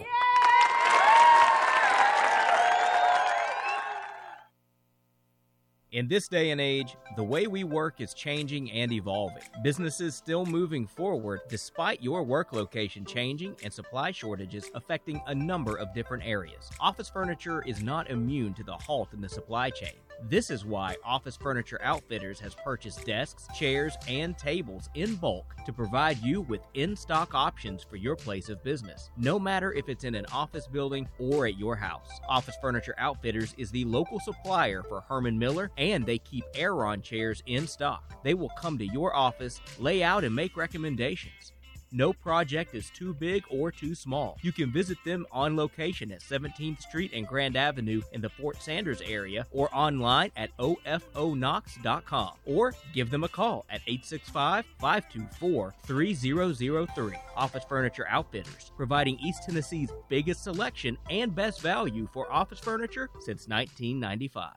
[5.91, 9.43] In this day and age, the way we work is changing and evolving.
[9.63, 15.77] Businesses still moving forward despite your work location changing and supply shortages affecting a number
[15.77, 16.69] of different areas.
[16.79, 19.95] Office furniture is not immune to the halt in the supply chain.
[20.23, 25.73] This is why Office Furniture Outfitters has purchased desks, chairs, and tables in bulk to
[25.73, 30.03] provide you with in stock options for your place of business, no matter if it's
[30.03, 32.09] in an office building or at your house.
[32.29, 37.43] Office Furniture Outfitters is the local supplier for Herman Miller, and they keep Aeron chairs
[37.47, 38.21] in stock.
[38.25, 41.53] They will come to your office, lay out, and make recommendations.
[41.91, 44.37] No project is too big or too small.
[44.43, 48.61] You can visit them on location at 17th Street and Grand Avenue in the Fort
[48.63, 57.15] Sanders area or online at ofoknox.com or give them a call at 865 524 3003.
[57.37, 63.49] Office Furniture Outfitters, providing East Tennessee's biggest selection and best value for office furniture since
[63.49, 64.53] 1995.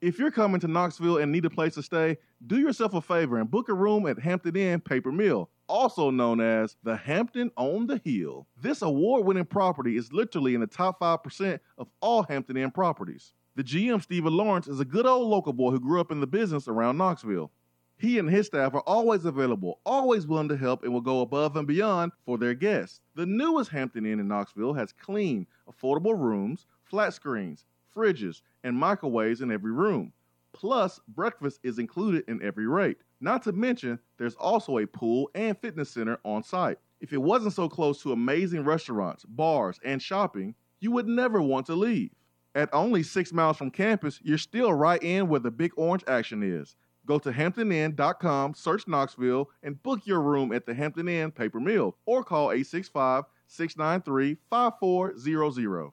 [0.00, 3.38] If you're coming to Knoxville and need a place to stay, do yourself a favor
[3.38, 7.86] and book a room at Hampton Inn Paper Mill, also known as the Hampton on
[7.86, 8.46] the Hill.
[8.60, 13.32] This award winning property is literally in the top 5% of all Hampton Inn properties.
[13.56, 16.26] The GM, Stephen Lawrence, is a good old local boy who grew up in the
[16.26, 17.50] business around Knoxville.
[17.96, 21.56] He and his staff are always available, always willing to help, and will go above
[21.56, 23.00] and beyond for their guests.
[23.14, 29.40] The newest Hampton Inn in Knoxville has clean, affordable rooms, flat screens, fridges, and microwaves
[29.40, 30.12] in every room.
[30.52, 32.98] Plus, breakfast is included in every rate.
[33.24, 36.76] Not to mention, there's also a pool and fitness center on site.
[37.00, 41.64] If it wasn't so close to amazing restaurants, bars, and shopping, you would never want
[41.66, 42.10] to leave.
[42.54, 46.42] At only six miles from campus, you're still right in where the big orange action
[46.42, 46.76] is.
[47.06, 51.96] Go to hamptoninn.com, search Knoxville, and book your room at the Hampton Inn Paper Mill
[52.04, 55.92] or call 865 693 5400.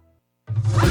[0.53, 0.90] Ah!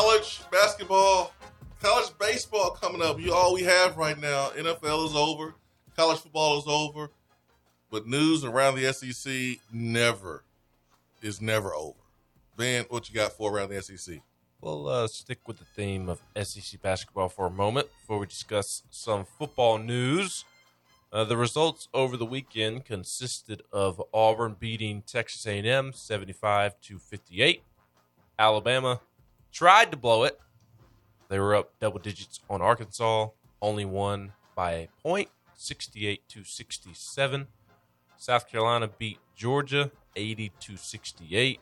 [0.00, 1.30] College basketball,
[1.82, 3.20] college baseball coming up.
[3.20, 4.48] You all we have right now.
[4.56, 5.54] NFL is over,
[5.94, 7.10] college football is over,
[7.90, 10.42] but news around the SEC never
[11.20, 11.98] is never over.
[12.56, 14.20] Van, what you got for around the SEC?
[14.62, 18.82] We'll uh, stick with the theme of SEC basketball for a moment before we discuss
[18.90, 20.46] some football news.
[21.12, 27.62] Uh, the results over the weekend consisted of Auburn beating Texas A&M 75 to 58.
[28.38, 29.00] Alabama
[29.52, 30.38] tried to blow it.
[31.28, 33.28] They were up double digits on Arkansas,
[33.62, 37.46] only won by a point, 68 to 67.
[38.16, 41.60] South Carolina beat Georgia 80 to 68.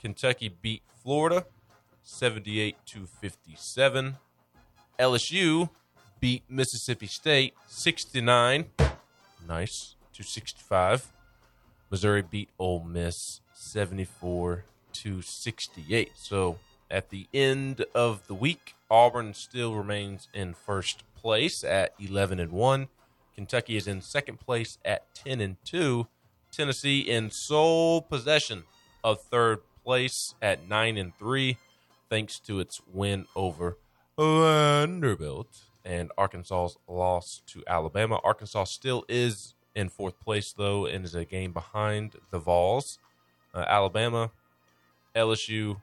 [0.00, 1.46] Kentucky beat Florida
[2.02, 4.16] 78 to 57.
[4.98, 5.70] LSU
[6.20, 8.66] beat Mississippi State 69
[9.46, 11.12] nice to 65.
[11.90, 16.12] Missouri beat Ole Miss 74 to 68.
[16.14, 16.58] So
[16.92, 22.52] at the end of the week, Auburn still remains in first place at 11 and
[22.52, 22.88] 1.
[23.34, 26.06] Kentucky is in second place at 10 and 2.
[26.52, 28.64] Tennessee in sole possession
[29.02, 31.56] of third place at 9 and 3
[32.10, 33.78] thanks to its win over
[34.18, 38.20] Vanderbilt and Arkansas's loss to Alabama.
[38.22, 42.98] Arkansas still is in fourth place though and is a game behind the Vols.
[43.54, 44.30] Uh, Alabama,
[45.16, 45.80] LSU,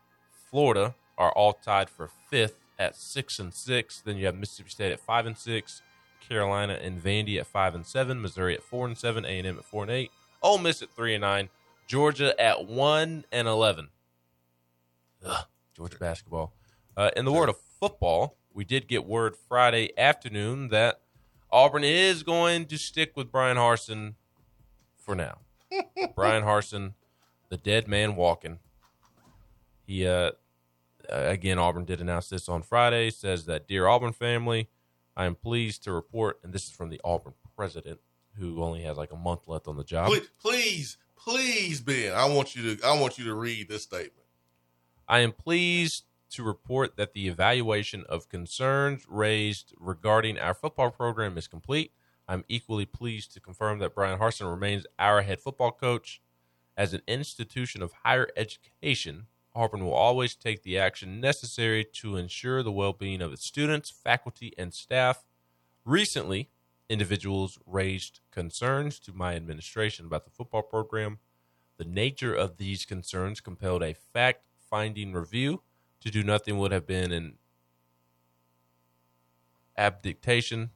[0.51, 3.99] Florida are all tied for fifth at six and six.
[3.99, 5.83] Then you have Mississippi State at five and six,
[6.27, 9.57] Carolina and Vandy at five and seven, Missouri at four and seven, A and M
[9.57, 11.49] at four and eight, Ole Miss at three and nine,
[11.85, 13.89] Georgia at one and eleven.
[15.23, 16.53] Ugh, Georgia basketball.
[16.95, 21.01] Uh, in the world of football, we did get word Friday afternoon that
[21.51, 24.15] Auburn is going to stick with Bryan Harsin
[24.97, 25.39] for now.
[26.15, 26.93] Bryan Harsin,
[27.49, 28.59] the dead man walking.
[29.85, 30.31] He uh,
[31.09, 33.09] again, Auburn did announce this on Friday.
[33.09, 34.69] Says that, dear Auburn family,
[35.15, 37.99] I am pleased to report, and this is from the Auburn president,
[38.37, 40.07] who only has like a month left on the job.
[40.07, 44.13] Please, please, please, Ben, I want you to, I want you to read this statement.
[45.07, 51.37] I am pleased to report that the evaluation of concerns raised regarding our football program
[51.37, 51.91] is complete.
[52.27, 56.21] I'm equally pleased to confirm that Bryan Harsin remains our head football coach.
[56.77, 62.63] As an institution of higher education, Auburn will always take the action necessary to ensure
[62.63, 65.25] the well being of its students, faculty, and staff.
[65.85, 66.49] Recently,
[66.87, 71.19] individuals raised concerns to my administration about the football program.
[71.77, 75.61] The nature of these concerns compelled a fact finding review
[76.01, 77.37] to do nothing would have been an
[79.77, 80.69] abdication.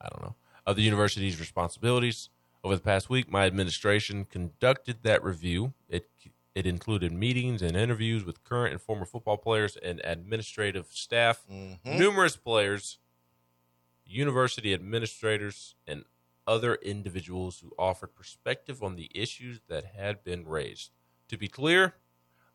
[0.00, 0.34] I don't know
[0.66, 2.28] of the university's responsibilities.
[2.64, 5.72] Over the past week, my administration conducted that review.
[5.88, 6.08] It
[6.54, 11.84] it included meetings and interviews with current and former football players and administrative staff, Mhm.
[11.84, 12.98] numerous players,
[14.04, 16.04] university administrators, and
[16.46, 20.90] other individuals who offered perspective on the issues that had been raised.
[21.28, 21.94] To be clear,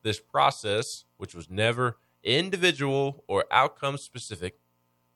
[0.04, 4.60] this process, which was never individual or outcome specific,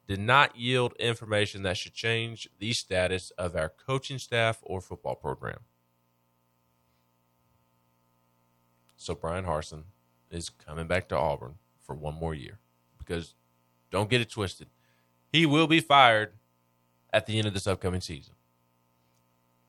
[0.08, 5.16] did not yield information that should change the status of our coaching staff or football
[5.16, 5.66] program.
[9.02, 9.86] So Bryan Harsin
[10.30, 12.60] is coming back to Auburn for one more year
[13.00, 13.34] because
[13.90, 14.68] don't get it twisted.
[15.28, 16.34] He will be fired
[17.12, 18.36] at the end of this upcoming season.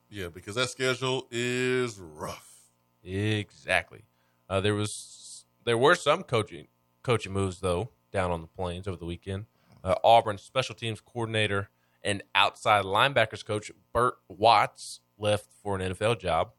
[0.07, 2.69] Yeah, because that schedule is rough.
[3.03, 4.03] Exactly.
[4.47, 6.67] Uh, there was there were some coaching
[7.01, 9.45] coaching moves though down on the plains over the weekend.
[9.83, 11.69] Uh, Auburn special teams coordinator
[12.03, 16.51] and outside linebackers coach Burt Watts left for an NFL job.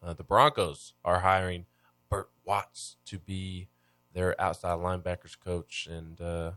[0.00, 1.66] Uh, the Broncos are hiring
[2.10, 3.68] Burt Watts to be
[4.12, 6.52] their outside linebackers coach, and uh,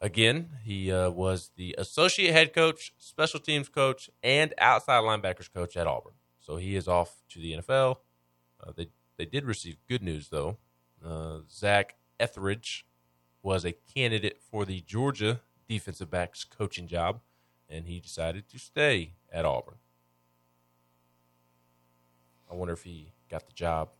[0.00, 5.76] again, he uh, was the associate head coach, special teams coach, and outside linebackers coach
[5.76, 6.14] at Auburn.
[6.38, 7.98] So he is off to the NFL.
[8.64, 10.58] Uh, they they did receive good news though.
[11.04, 12.86] Uh, Zach Etheridge
[13.42, 17.20] was a candidate for the Georgia defensive backs coaching job,
[17.68, 19.76] and he decided to stay at Auburn.
[22.50, 23.90] I wonder if he got the job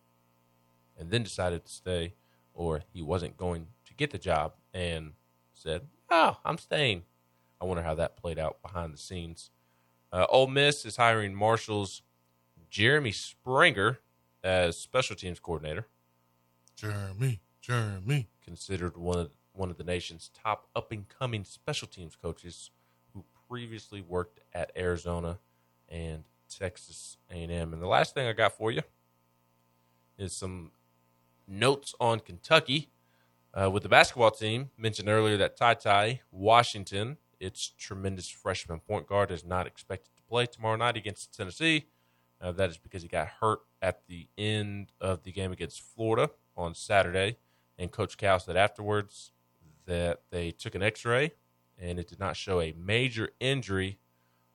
[0.97, 2.13] and then decided to stay,
[2.53, 5.13] or he wasn't going to get the job and
[5.53, 7.03] said, "Oh, I'm staying."
[7.59, 9.49] I wonder how that played out behind the scenes.
[10.11, 12.01] Uh, Ole Miss is hiring Marshall's
[12.69, 13.99] Jeremy Springer
[14.43, 15.87] as special teams coordinator,
[16.75, 18.29] Jeremy, Jeremy.
[18.43, 22.69] considered one of one of the nation's top up and coming special teams coaches,
[23.13, 25.39] who previously worked at Arizona
[25.89, 27.73] and Texas A&M.
[27.73, 28.83] And the last thing I got for you
[30.17, 30.71] is some
[31.47, 32.89] notes on Kentucky.
[33.53, 39.07] Uh, with the basketball team, mentioned earlier that Ty Ty Washington, its tremendous freshman point
[39.07, 41.85] guard, is not expected to play tomorrow night against Tennessee.
[42.39, 46.29] Uh, that is because he got hurt at the end of the game against Florida
[46.55, 47.37] on Saturday.
[47.79, 49.31] And Coach Cal said afterwards
[49.85, 51.31] that they took an x ray
[51.79, 53.99] and it did not show a major injury,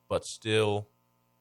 [0.08, 0.88] but still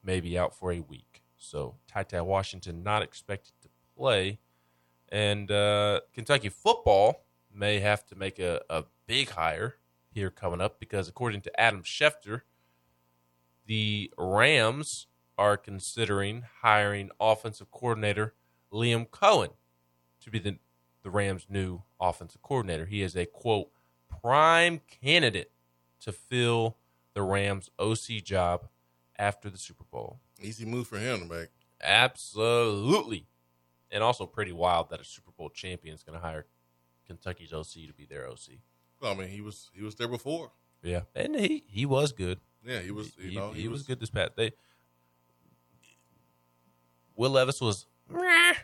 [0.02, 1.22] may be out for a week.
[1.36, 4.38] So, Ty Ty Washington not expected to play.
[5.12, 9.76] And uh, Kentucky football may have to make a, a big hire
[10.10, 12.40] here coming up because, according to Adam Schefter,
[13.66, 18.32] the Rams are considering hiring offensive coordinator
[18.72, 19.50] Liam Coen
[20.22, 20.56] to be the,
[21.02, 22.86] the Rams' new offensive coordinator.
[22.86, 23.68] He is a quote
[24.22, 25.52] prime candidate
[26.00, 26.78] to fill
[27.12, 28.68] the Rams' OC job
[29.18, 30.20] after the Super Bowl.
[30.40, 31.48] Easy move for him to make.
[31.82, 33.26] Absolutely.
[33.92, 36.46] And also pretty wild that a Super Bowl champion is going to hire
[37.06, 38.58] Kentucky's OC to be their OC.
[39.00, 40.50] Well, I mean, he was he was there before.
[40.82, 41.02] Yeah.
[41.14, 42.40] And he, he was good.
[42.64, 43.12] Yeah, he was.
[43.18, 44.32] You he, know, he was, good this past.
[44.36, 44.52] They
[47.16, 47.86] Will Levis was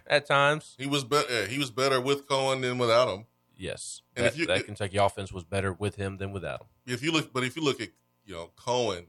[0.07, 0.75] at times.
[0.79, 1.27] He was better.
[1.31, 3.27] Yeah, he was better with Coen than without him.
[3.57, 6.67] Yes, And that, if you- that Kentucky offense was better with him than without him.
[6.87, 7.88] If you look, but if you look at
[8.25, 9.07] you know Coen,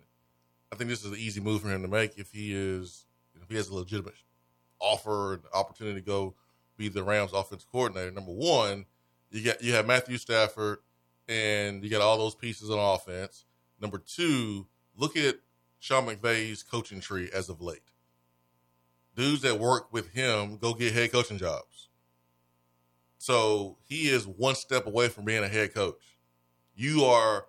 [0.71, 3.05] I think this is an easy move for him to make if he is
[3.39, 4.15] if he has a legitimate
[4.79, 6.35] offer and opportunity to go
[6.77, 8.11] be the Rams offense coordinator.
[8.11, 8.85] Number one,
[9.31, 10.79] you got you have Matthew Stafford,
[11.27, 13.45] and you got all those pieces on offense.
[13.81, 15.35] Number two, look at
[15.79, 17.83] Sean McVay's coaching tree as of late.
[19.15, 21.89] Dudes that work with him go get head coaching jobs.
[23.17, 26.17] So he is one step away from being a head coach.
[26.75, 27.45] You are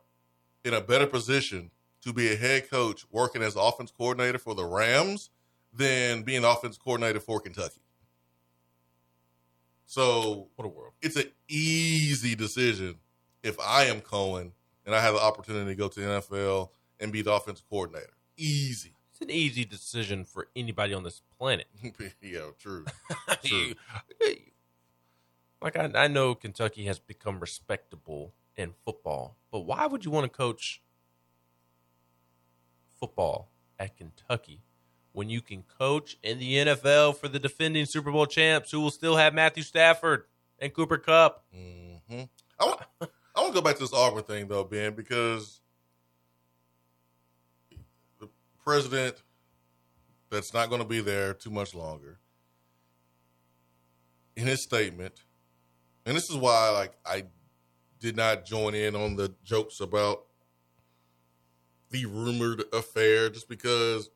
[0.64, 1.70] in a better position
[2.02, 5.30] to be a head coach working as offense coordinator for the Rams
[5.72, 7.80] than being offense coordinator for Kentucky.
[9.87, 10.92] So What a world!
[11.02, 12.96] it's an easy decision
[13.42, 14.53] if I am Coen
[14.86, 16.70] and I have the opportunity to go to the NFL
[17.01, 18.12] and be the offensive coordinator.
[18.36, 18.94] Easy.
[19.12, 21.66] It's an easy decision for anybody on this planet.
[22.22, 22.84] yeah, true.
[23.42, 23.74] You-
[25.62, 30.24] like I, I know Kentucky has become respectable in football, but why would you want
[30.24, 30.80] to coach
[32.99, 34.62] football at Kentucky
[35.12, 38.90] when you can coach in the NFL for the defending Super Bowl champs, who will
[38.90, 40.24] still have Matthew Stafford
[40.58, 41.44] and Cooper Kupp?
[41.52, 42.22] hmm
[42.58, 45.61] I want, I want to go back to this Auburn thing though, Ben, because
[48.18, 48.28] the
[48.64, 49.22] president
[50.30, 52.18] that's not going to be there too much longer,
[54.36, 55.24] in his statement,
[56.06, 57.24] and this is why like I
[57.98, 60.26] did not join in on the jokes about
[61.90, 64.11] the rumored affair, just because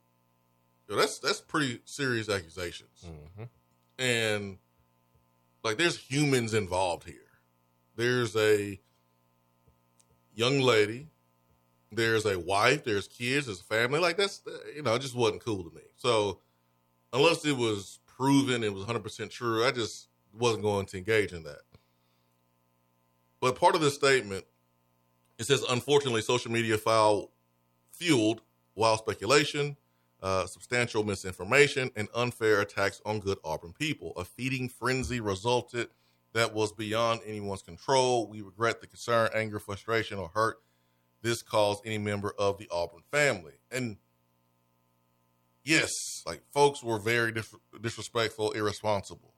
[0.88, 3.48] know, that's that's pretty serious accusations, Mhm.
[3.98, 4.58] and
[5.62, 7.20] like there's humans involved here.
[7.96, 8.80] There's a
[10.34, 11.08] young lady,
[11.92, 14.00] there's a wife, there's kids, there's a family.
[14.00, 14.42] Like that's
[14.74, 15.82] you know, it just wasn't cool to me.
[15.96, 16.40] So
[17.12, 21.44] unless it was proven it was 100% true, I just wasn't going to engage in
[21.44, 21.62] that.
[23.40, 24.44] But part of this statement,
[25.38, 27.30] it says, unfortunately, social media file
[27.92, 28.40] fueled
[28.74, 29.76] wild speculation,
[30.24, 34.14] uh, substantial misinformation, and unfair attacks on good Auburn people.
[34.16, 35.88] A feeding frenzy resulted
[36.32, 38.26] that was beyond anyone's control.
[38.26, 40.56] We regret the concern, anger, frustration, or hurt
[41.20, 43.52] this caused any member of the Auburn family.
[43.70, 43.98] And
[45.62, 45.90] yes,
[46.26, 49.34] like folks were very dis- disrespectful, irresponsible.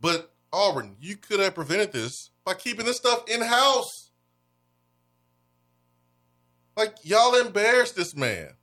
[0.00, 4.10] But Auburn, you could have prevented this by keeping this stuff in house.
[6.76, 8.54] Like y'all embarrassed this man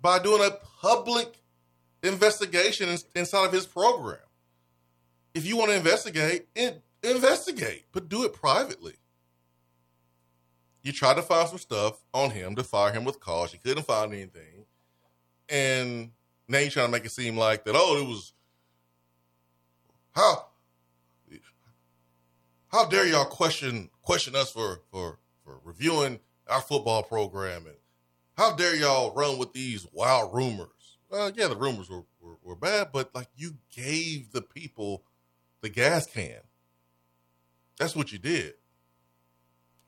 [0.00, 1.40] by doing a public
[2.02, 4.18] investigation inside of his program.
[5.34, 6.48] If you want to investigate,
[7.02, 8.94] investigate, but do it privately.
[10.82, 13.52] You tried to find some stuff on him to fire him with cause.
[13.52, 14.64] You couldn't find anything.
[15.48, 16.10] And
[16.48, 18.32] now you're trying to make it seem like that, oh, it was
[20.12, 20.46] how
[22.68, 27.76] how dare y'all question question us for for for reviewing our football program and
[28.36, 30.98] how dare y'all run with these wild rumors?
[31.10, 35.04] Well, yeah, the rumors were, were, were bad, but like you gave the people
[35.60, 36.40] the gas can.
[37.78, 38.54] That's what you did.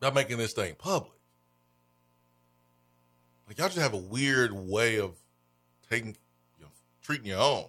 [0.00, 1.12] Not making this thing public.
[3.46, 5.16] Like y'all just have a weird way of
[5.88, 6.16] taking,
[6.58, 6.70] you know,
[7.02, 7.66] treating your own,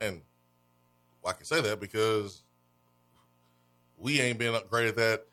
[0.00, 0.22] and
[1.24, 2.42] I can say that because
[3.96, 5.26] we ain't been great at that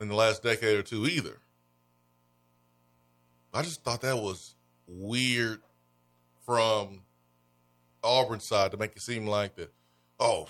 [0.00, 1.38] in the last decade or two either.
[3.52, 4.54] I just thought that was
[4.86, 5.60] weird
[6.44, 7.02] from
[8.02, 9.72] Auburn side to make it seem like that.
[10.18, 10.48] Oh,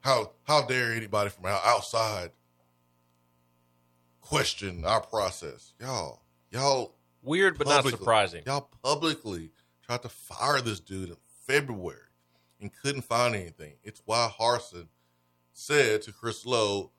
[0.00, 2.30] how how dare anybody from outside
[4.20, 6.22] question our process, y'all?
[6.50, 8.42] Y'all Weird, but not surprising.
[8.44, 9.50] Y'all publicly
[9.82, 11.16] tried to fire this dude in
[11.46, 11.98] February
[12.60, 13.74] and couldn't find anything.
[13.82, 14.88] It's why Harsin
[15.54, 16.90] said to Chris Low,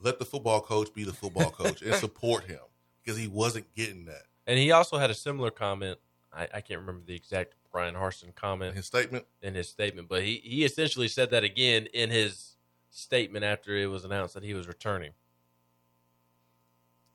[0.00, 2.60] let the football coach be the football coach and support him
[3.02, 4.22] because he wasn't getting that.
[4.46, 5.98] And he also had a similar comment.
[6.32, 10.08] I, I can't remember the exact Bryan Harsin In comment his statement, in his statement,
[10.08, 12.56] but he, he essentially said that again in his
[12.90, 15.10] statement after it was announced that he was returning.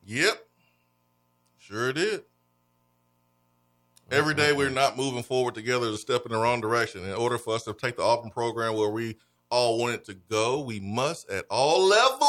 [0.03, 0.45] yep,
[1.57, 2.21] sure did.
[4.09, 4.19] Mm-hmm.
[4.19, 7.05] Every day we're not moving forward together is a step in the wrong direction.
[7.05, 9.17] In order for us to take the Auburn program where we
[9.49, 12.28] all want it to go, we must at all levels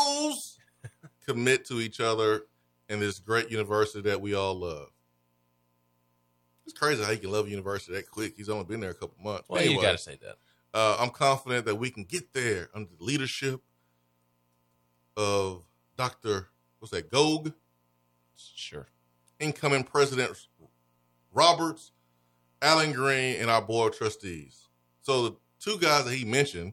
[1.26, 2.42] commit to each other
[2.88, 4.88] in this great university that we all love.
[6.64, 8.34] It's crazy how you can love a university that quick.
[8.36, 9.48] He's only been there a couple months.
[9.48, 10.36] Well, you got to say that.
[10.72, 13.60] uh, I'm confident that we can get there under the leadership
[15.16, 15.64] of
[15.96, 16.48] Dr.
[16.78, 17.52] What's that, Gog?
[18.36, 18.86] Sure.
[19.38, 20.46] incoming President
[21.32, 21.92] Roberts,
[22.62, 24.68] Allen Greene, and our board of trustees.
[25.02, 26.72] So the two guys that he mentioned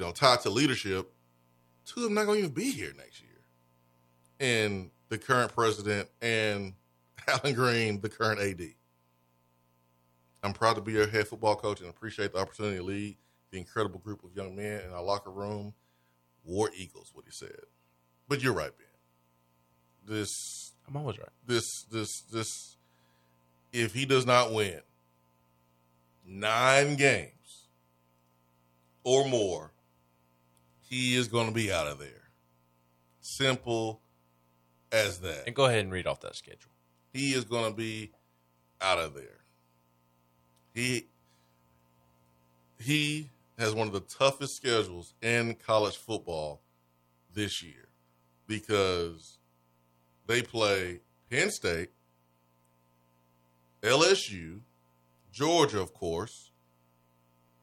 [0.00, 1.12] you know tied to leadership.
[1.84, 3.42] Two of them not going to even be here next year,
[4.40, 6.72] and the current president and
[7.28, 8.66] Allen Greene, the current AD.
[10.42, 13.16] I'm proud to be your head football coach and appreciate the opportunity to lead
[13.50, 15.74] the incredible group of young men in our locker room.
[16.44, 17.60] War Eagles, what he said.
[18.26, 20.16] But you're right, Ben.
[20.16, 21.28] This, I'm always right.
[21.46, 22.78] this, this, this.
[23.70, 24.80] If he does not win
[26.24, 27.66] nine games
[29.04, 29.72] or more,
[30.90, 32.30] he is going to be out of there.
[33.20, 34.00] Simple
[34.90, 35.44] as that.
[35.46, 36.72] And go ahead and read off that schedule.
[37.12, 38.10] He is going to be
[38.82, 39.38] out of there.
[40.74, 41.06] He
[42.78, 46.62] he has one of the toughest schedules in college football
[47.32, 47.88] this year
[48.46, 49.38] because
[50.26, 51.90] they play Penn State,
[53.82, 54.60] LSU,
[55.30, 56.50] Georgia, of course.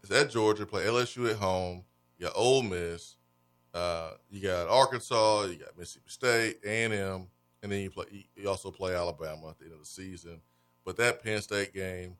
[0.03, 0.65] It's at Georgia.
[0.65, 1.83] Play LSU at home.
[2.17, 3.16] You got Ole Miss.
[3.77, 5.43] Uh, you got Arkansas.
[5.43, 7.27] You got Mississippi State, A and M,
[7.61, 8.05] and then you play.
[8.35, 10.41] You also play Alabama at the end of the season.
[10.83, 12.15] But that Penn State game,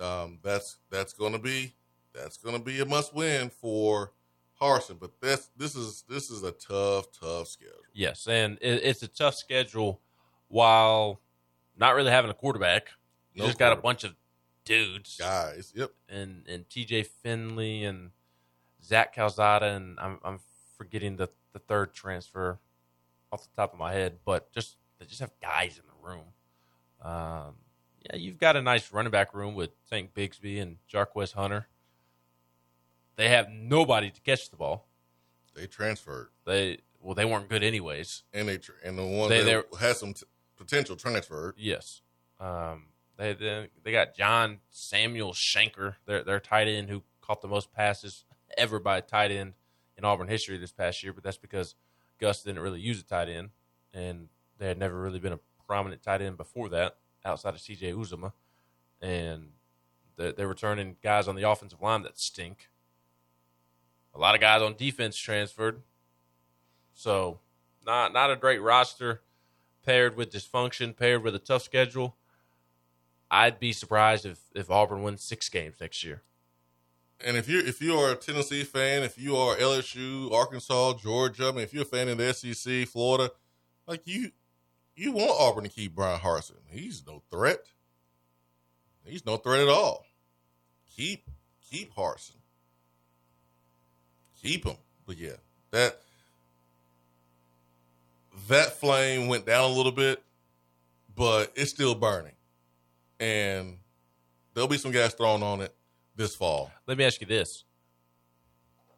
[0.00, 1.74] um, that's that's going to be
[2.14, 4.12] that's going to be a must win for
[4.58, 4.98] Harsin.
[4.98, 7.74] But that's this is this is a tough tough schedule.
[7.92, 10.00] Yes, and it, it's a tough schedule
[10.48, 11.20] while
[11.76, 12.88] not really having a quarterback.
[13.34, 14.14] You No just got a bunch of
[14.64, 15.74] dudes, guys.
[15.76, 15.90] Yep.
[16.08, 17.02] and and T.J.
[17.02, 18.12] Finley and
[18.82, 20.38] Zach Calzada, and I'm I'm
[20.76, 22.58] forgetting the the third transfer
[23.32, 26.24] off the top of my head, but just they just have guys in the room.
[27.02, 27.54] Um,
[28.04, 31.66] yeah, you've got a nice running back room with Tank Bigsby and Jarquez Hunter.
[33.16, 34.86] They have nobody to catch the ball.
[35.54, 38.24] They transferred, They well, they weren't good anyways.
[38.34, 41.54] and they and the ones They- that had some t- potential transferred.
[41.56, 42.02] Yes.
[42.38, 47.48] Um, they, they they got John Samuel Shenker, their their tight end who caught the
[47.48, 48.24] most passes
[48.58, 49.54] ever by a tight end
[49.96, 51.12] in Auburn history this past year.
[51.12, 51.74] But that's because
[52.20, 53.50] Gus didn't really use a tight end,
[53.92, 54.28] and
[54.58, 57.92] there had never really been a prominent tight end before that outside of C.J.
[57.92, 58.32] Uzomah,
[59.00, 59.48] and
[60.16, 62.70] they're, they're returning guys on the offensive line that stink.
[64.14, 65.82] A lot of guys on defense transferred,
[66.94, 67.40] so
[67.84, 69.20] not not a great roster
[69.86, 72.16] paired with dysfunction, paired with a tough schedule,
[73.30, 76.22] I'd be surprised if, if Auburn wins six games next year.
[77.24, 81.48] And if you if you are a Tennessee fan, if you are LSU, Arkansas, Georgia,
[81.48, 83.30] I mean, if you're a fan of the SEC, Florida,
[83.86, 84.32] like you,
[84.94, 86.56] you want Auburn to keep Bryan Harsin.
[86.68, 87.60] He's no threat.
[89.04, 90.04] He's no threat at all.
[90.94, 91.30] Keep
[91.70, 92.36] keep Harsin.
[94.42, 94.76] Keep him.
[95.06, 95.36] But yeah,
[95.70, 96.00] that
[98.48, 100.22] that flame went down a little bit,
[101.14, 102.34] but it's still burning,
[103.18, 103.78] and
[104.52, 105.75] there'll be some gas thrown on it
[106.16, 106.70] this fall.
[106.86, 107.64] Let me ask you this.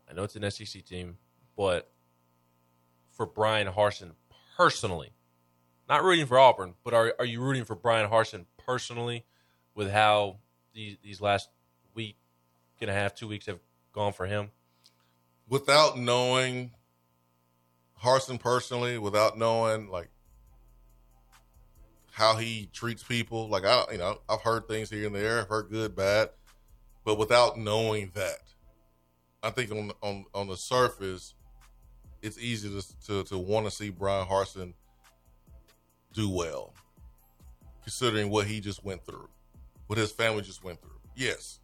[0.09, 1.19] I know it's an SEC team,
[1.57, 1.91] but
[3.11, 4.13] for Bryan Harsin
[4.57, 5.13] personally,
[5.89, 9.25] not rooting for Auburn, but are are you rooting for Bryan Harsin personally
[9.75, 10.39] with how
[10.73, 11.49] these these last
[11.95, 12.17] week
[12.81, 13.59] and a half, two weeks have
[13.93, 14.51] gone for him?
[15.49, 16.73] without knowing
[18.03, 20.11] Harsin personally, without knowing like
[22.13, 25.49] how he treats people, like I, you know, I've heard things here and there, I've
[25.49, 26.31] heard good, bad,
[27.05, 28.41] but without knowing that,
[29.43, 31.35] I think on on on the surface,
[32.23, 34.75] it's easy to to, to want to see Bryan Harsin
[36.13, 36.75] do well,
[37.83, 39.29] considering what he just went through,
[39.87, 40.99] what his family just went through.
[41.15, 41.61] Yes,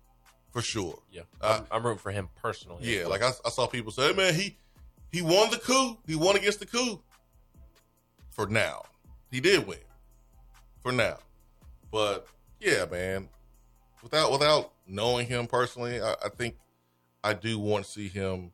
[0.53, 0.99] for sure.
[1.11, 2.79] Yeah, I'm, I'm rooting for him personally.
[2.83, 4.57] Yeah, like I, I saw people say, "Hey, man, he
[5.11, 5.99] he won the coup.
[6.07, 7.01] He won against the coup.
[8.31, 8.83] For now,
[9.31, 9.79] he did win.
[10.83, 11.19] For now,
[11.91, 12.27] but
[12.61, 13.29] yeah, man,
[14.05, 16.57] without without knowing him personally, I, I think
[17.25, 18.53] I do want to see him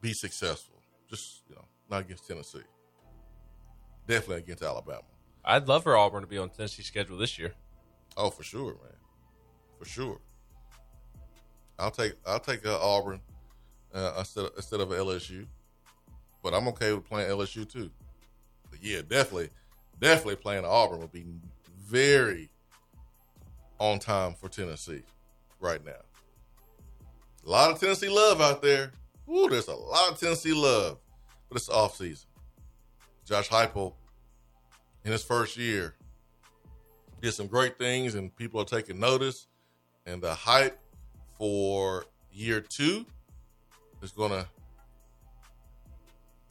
[0.00, 0.80] be successful.
[1.08, 2.60] Just you know, not against Tennessee.
[4.06, 5.02] Definitely against Alabama.
[5.44, 7.54] I'd love for Auburn to be on Tennessee's schedule this year.
[8.16, 8.96] Oh, for sure, man.
[9.78, 10.20] For sure.
[11.78, 13.20] I'll take I'll take uh, Auburn
[13.94, 15.46] uh, instead of, instead of LSU,
[16.42, 17.90] but I'm okay with playing LSU too.
[18.70, 19.48] But yeah, definitely,
[19.98, 21.24] definitely playing Auburn would be
[21.78, 22.50] very
[23.78, 25.02] on time for Tennessee
[25.60, 25.92] right now.
[27.46, 28.92] A lot of Tennessee love out there.
[29.28, 30.98] Ooh, there's a lot of Tennessee love,
[31.48, 32.28] but it's off season.
[33.24, 33.94] Josh Heupel
[35.04, 35.94] in his first year
[37.20, 39.46] did some great things and people are taking notice
[40.06, 40.78] and the hype
[41.38, 43.06] for year two
[44.02, 44.46] is gonna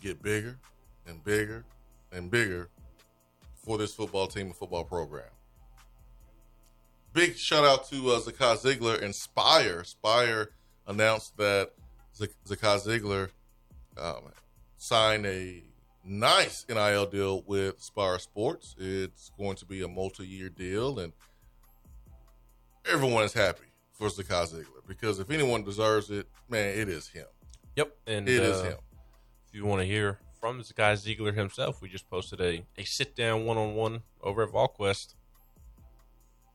[0.01, 0.57] get bigger
[1.05, 1.63] and bigger
[2.11, 2.69] and bigger
[3.53, 5.29] for this football team and football program.
[7.13, 9.83] Big shout out to uh, Zakai Zeigler and Spire.
[9.83, 10.49] Spire
[10.87, 11.71] announced that
[12.15, 13.29] Z- Zakai Zeigler
[13.97, 14.31] um,
[14.77, 15.63] signed a
[16.03, 18.75] nice NIL deal with Spire Sports.
[18.79, 21.13] It's going to be a multi-year deal, and
[22.91, 27.25] everyone is happy for Zakai Zeigler because if anyone deserves it, man, it is him.
[27.75, 28.77] Yep, and It is uh, him.
[29.47, 33.15] If you want to hear from guy Zeigler himself, we just posted a, a sit
[33.15, 35.13] down one on one over at VolQuest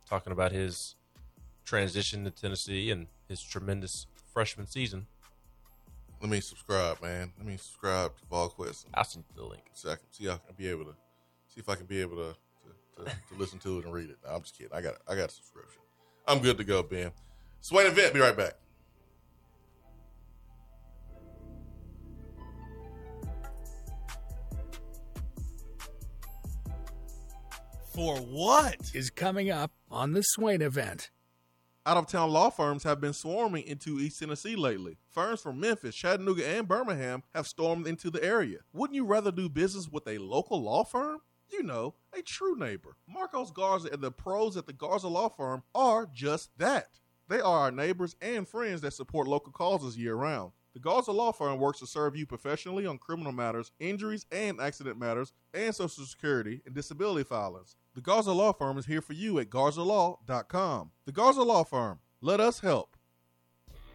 [0.08, 0.94] talking about his
[1.64, 5.06] transition to Tennessee and his tremendous freshman season.
[6.20, 7.32] Let me subscribe, man.
[7.38, 9.62] Let me subscribe to VolQuest I'll send you the link.
[9.72, 10.94] so I can see if I can be able to
[11.48, 12.36] see if I can be able to
[12.96, 14.16] to, to, to listen to it and read it.
[14.24, 14.72] No, I'm just kidding.
[14.72, 15.80] I got I got a subscription.
[16.26, 17.12] I'm good to go, Ben.
[17.60, 18.14] Swain and event.
[18.14, 18.54] Be right back.
[27.98, 31.10] For what is coming up on the Swain event?
[31.84, 34.98] Out of town law firms have been swarming into East Tennessee lately.
[35.10, 38.58] Firms from Memphis, Chattanooga, and Birmingham have stormed into the area.
[38.72, 41.18] Wouldn't you rather do business with a local law firm?
[41.50, 42.96] You know, a true neighbor.
[43.08, 47.00] Marcos Garza and the pros at the Garza Law Firm are just that.
[47.26, 50.52] They are our neighbors and friends that support local causes year round.
[50.74, 54.98] The Garza Law Firm works to serve you professionally on criminal matters, injuries and accident
[54.98, 57.76] matters, and Social Security and disability filings.
[57.94, 60.90] The Garza Law Firm is here for you at garzalaw.com.
[61.06, 62.00] The Garza Law Firm.
[62.20, 62.96] Let us help.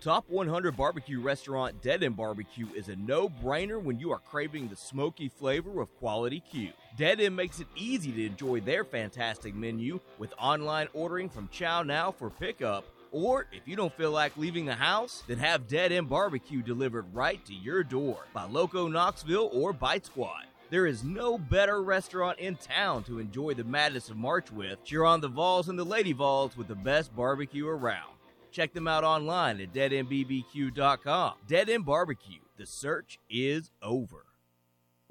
[0.01, 4.67] Top 100 barbecue restaurant Dead End Barbecue is a no brainer when you are craving
[4.67, 6.71] the smoky flavor of quality Q.
[6.97, 11.83] Dead End makes it easy to enjoy their fantastic menu with online ordering from Chow
[11.83, 12.83] Now for pickup.
[13.13, 17.13] Or if you don't feel like leaving the house, then have Dead End Barbecue delivered
[17.13, 20.45] right to your door by Loco Knoxville or Bite Squad.
[20.71, 24.83] There is no better restaurant in town to enjoy the madness of March with.
[24.83, 28.13] Cheer on the Vols and the Lady Vols with the best barbecue around.
[28.51, 31.33] Check them out online at deadendbbq.com.
[31.47, 32.39] Dead End Barbecue.
[32.57, 34.25] The search is over.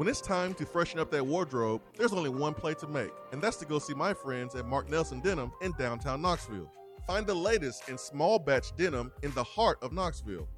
[0.00, 3.42] when it's time to freshen up that wardrobe, there's only one play to make, and
[3.42, 6.72] that's to go see my friends at Mark Nelson Denim in downtown Knoxville.
[7.06, 10.48] Find the latest in small batch denim in the heart of Knoxville.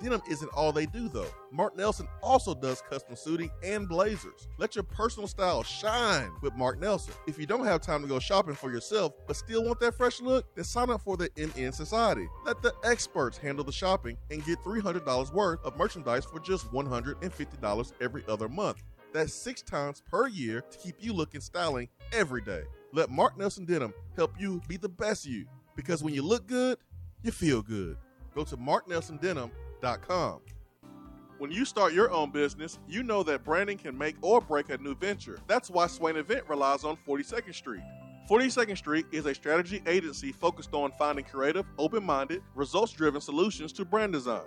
[0.00, 1.26] Denim isn't all they do, though.
[1.50, 4.46] Mark Nelson also does custom suiting and blazers.
[4.58, 7.14] Let your personal style shine with Mark Nelson.
[7.26, 10.20] If you don't have time to go shopping for yourself, but still want that fresh
[10.20, 12.28] look, then sign up for the MN Society.
[12.44, 17.92] Let the experts handle the shopping and get $300 worth of merchandise for just $150
[18.00, 18.82] every other month.
[19.12, 22.62] That's six times per year to keep you looking styling every day.
[22.92, 25.46] Let Mark Nelson Denim help you be the best you.
[25.76, 26.78] Because when you look good,
[27.22, 27.96] you feel good.
[28.34, 30.40] Go to marknelsondenim.com.
[31.38, 34.78] When you start your own business, you know that branding can make or break a
[34.78, 35.38] new venture.
[35.46, 37.82] That's why Swain Event relies on 42nd Street.
[38.30, 43.72] 42nd Street is a strategy agency focused on finding creative, open minded, results driven solutions
[43.72, 44.46] to brand design.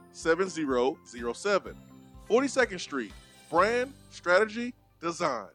[0.13, 1.75] 7007.
[2.29, 3.11] 42nd Street,
[3.49, 5.49] brand, strategy, design.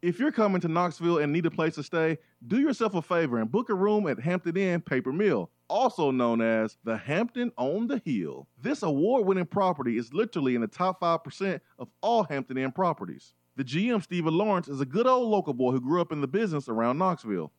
[0.00, 3.38] If you're coming to Knoxville and need a place to stay, do yourself a favor
[3.38, 7.88] and book a room at Hampton Inn Paper Mill, also known as the Hampton on
[7.88, 8.46] the Hill.
[8.62, 13.32] This award winning property is literally in the top 5% of all Hampton Inn properties.
[13.56, 16.28] The GM, Stephen Lawrence, is a good old local boy who grew up in the
[16.28, 17.50] business around Knoxville.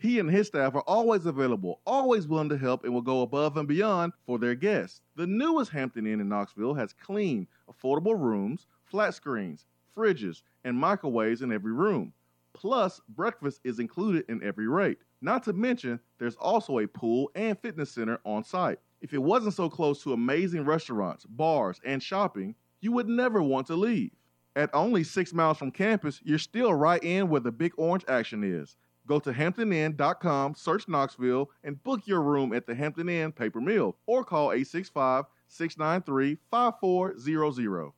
[0.00, 3.56] He and his staff are always available, always willing to help, and will go above
[3.56, 5.00] and beyond for their guests.
[5.16, 11.42] The newest Hampton Inn in Knoxville has clean, affordable rooms, flat screens, fridges, and microwaves
[11.42, 12.12] in every room.
[12.52, 14.98] Plus, breakfast is included in every rate.
[15.20, 18.78] Not to mention, there's also a pool and fitness center on site.
[19.00, 23.66] If it wasn't so close to amazing restaurants, bars, and shopping, you would never want
[23.66, 24.12] to leave.
[24.54, 28.44] At only six miles from campus, you're still right in where the big orange action
[28.44, 28.76] is.
[29.08, 33.96] Go to hamptoninn.com, search Knoxville, and book your room at the Hampton Inn Paper Mill
[34.06, 37.92] or call 865 693 5400.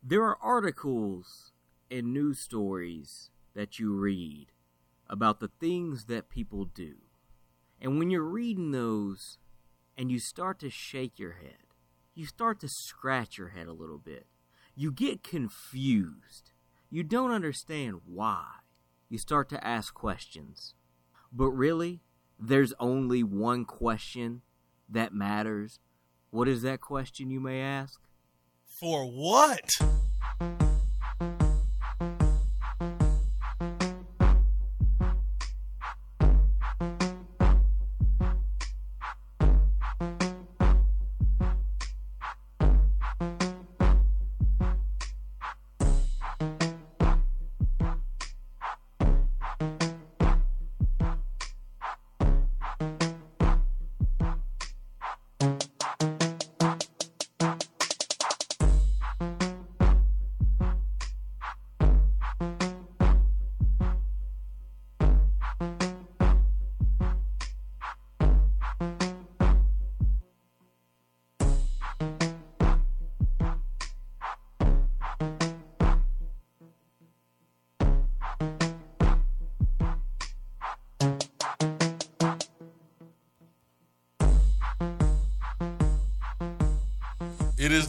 [0.00, 1.50] There are articles
[1.90, 4.52] and news stories that you read
[5.10, 6.94] about the things that people do.
[7.80, 9.38] And when you're reading those
[9.98, 11.74] and you start to shake your head,
[12.14, 14.26] you start to scratch your head a little bit.
[14.76, 16.52] You get confused.
[16.90, 18.61] You don't understand why.
[19.12, 20.72] You start to ask questions.
[21.30, 22.00] But really,
[22.38, 24.40] there's only one question
[24.88, 25.80] that matters.
[26.30, 28.00] What is that question, you may ask?
[28.64, 29.68] For what?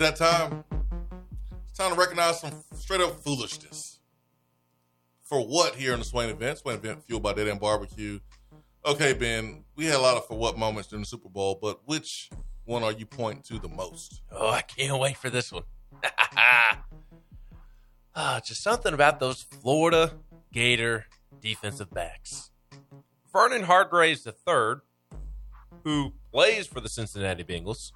[0.04, 0.66] That time.
[1.70, 4.02] It's time to recognize some straight up foolishness.
[5.22, 6.58] For what here in the Swain event?
[6.58, 8.20] Swain event fueled by Dead End Barbecue.
[8.86, 11.80] Okay, Ben, we had a lot of for what moments during the Super Bowl, but
[11.86, 12.30] which
[12.66, 14.24] one are you pointing to the most?
[14.30, 15.64] Oh, I can't wait for this one.
[18.14, 20.12] Ah, just something about those Florida
[20.52, 21.06] Gator
[21.40, 22.52] defensive backs.
[23.32, 24.82] Vernon Hargreaves III,
[25.86, 27.94] who plays for the Cincinnati Bengals,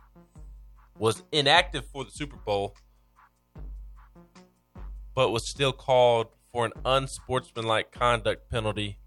[1.00, 2.76] was inactive for the Super Bowl,
[5.14, 8.98] but was still called for an unsportsmanlike conduct penalty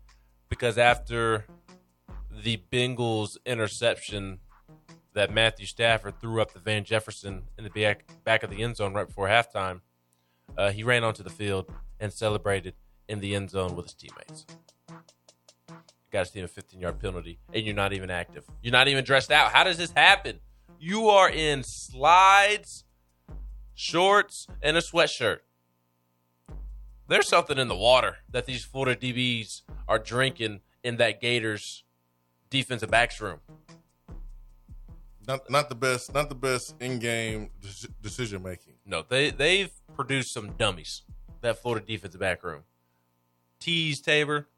[0.49, 1.47] because after
[2.31, 4.41] the Bengals interception
[5.15, 8.77] that Matthew Stafford threw up the Van Jefferson in the back, back of the end
[8.77, 9.81] zone right before halftime,
[10.57, 12.75] uh, he ran onto the field and celebrated
[13.09, 14.47] in the end zone with his teammates.
[16.13, 18.45] Got his team a 15 yard penalty, and you're not even active.
[18.63, 19.53] You're not even dressed out.
[19.53, 20.41] How does this happen?
[20.83, 22.85] You are in slides,
[23.75, 25.41] shorts, and a sweatshirt.
[27.07, 31.85] There's something in the water that these Florida DBs are drinking in that Gators
[32.49, 33.41] defensive backs room.
[35.29, 37.51] Not not the best, not the best in game
[38.01, 38.73] decision making.
[38.87, 41.03] No, they they've produced some dummies.
[41.43, 42.63] That Florida defensive back room.
[43.61, 44.49] Teez Tabor,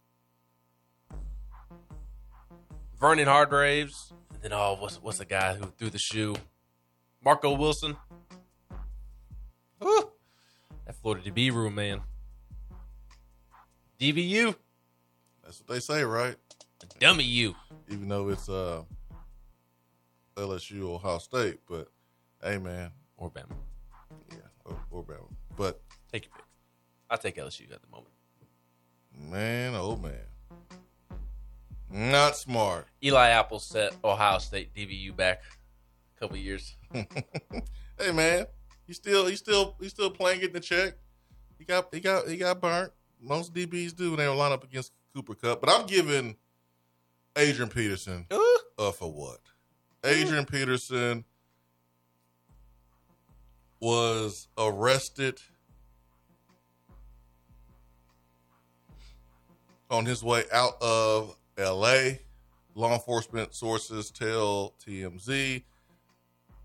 [2.96, 6.34] Vernon Hargreaves, and then oh, what's what's the guy who threw the shoe?
[7.24, 7.96] Marco Wilson.
[9.84, 10.08] Ooh,
[10.86, 12.00] that Florida DB room, man.
[13.98, 14.54] DVU.
[15.44, 16.36] That's what they say, right?
[16.98, 17.54] dummy you.
[17.88, 18.82] Even though it's uh
[20.36, 21.88] LSU Ohio State, but
[22.42, 23.54] hey man, Or Bama.
[24.30, 25.28] yeah, or, or Bama.
[25.56, 25.80] But
[26.12, 26.44] Take your pick.
[27.10, 28.10] I'll take LSU at the moment.
[29.30, 30.14] man, oh man,
[31.92, 32.86] not smart.
[33.04, 35.42] Eli Apple set Ohio State DBU back
[36.16, 36.76] a couple years.
[36.92, 38.46] hey man,
[38.86, 40.94] he still he still he still playing getting the check.
[41.58, 42.92] He got he got he got burnt.
[43.20, 45.60] Most DBs do when they line up against Cooper Kupp.
[45.60, 46.36] But I'm giving
[47.36, 48.58] Adrian Peterson Ooh.
[48.78, 49.40] uh for what?
[50.04, 51.24] Adrian Peterson
[53.80, 55.40] was arrested
[59.90, 62.18] on his way out of LA.
[62.74, 65.62] Law enforcement sources tell TMZ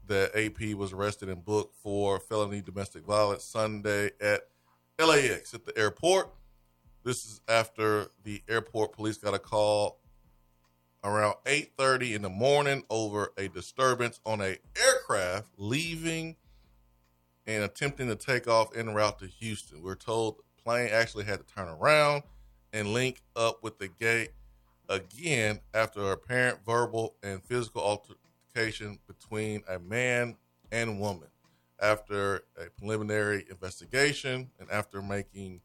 [0.07, 4.41] that AP was arrested and booked for felony domestic violence Sunday at
[4.99, 6.33] LAX at the airport.
[7.03, 9.99] This is after the airport police got a call
[11.03, 16.35] around 8:30 in the morning over a disturbance on a aircraft leaving
[17.45, 19.81] and attempting to take off en route to Houston.
[19.81, 22.23] We're told the plane actually had to turn around
[22.73, 24.31] and link up with the gate
[24.89, 30.35] again after apparent verbal and physical altercation between a man
[30.71, 31.27] and woman.
[31.79, 35.61] After a preliminary investigation and after making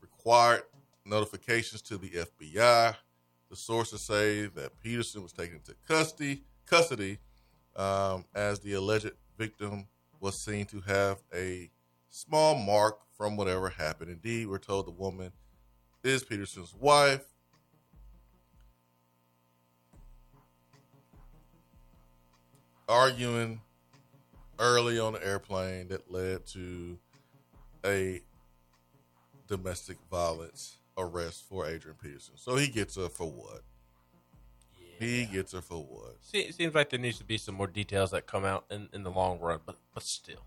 [0.00, 0.62] required
[1.04, 2.96] notifications to the FBI,
[3.48, 7.18] the sources say that Peterson was taken into custody, custody
[7.76, 9.86] um, as the alleged victim
[10.20, 11.70] was seen to have a
[12.08, 14.10] small mark from whatever happened.
[14.10, 15.32] Indeed, we're told the woman
[16.02, 17.35] is Peterson's wife.
[22.88, 23.60] Arguing
[24.58, 26.98] early on the airplane that led to
[27.84, 28.20] a
[29.48, 32.34] domestic violence arrest for Adrian Peterson.
[32.36, 33.62] So he gets her for what?
[34.98, 36.16] He gets her for what?
[36.22, 39.02] Se- Seems like there needs to be some more details that come out in, in
[39.02, 40.46] the long run, but but still,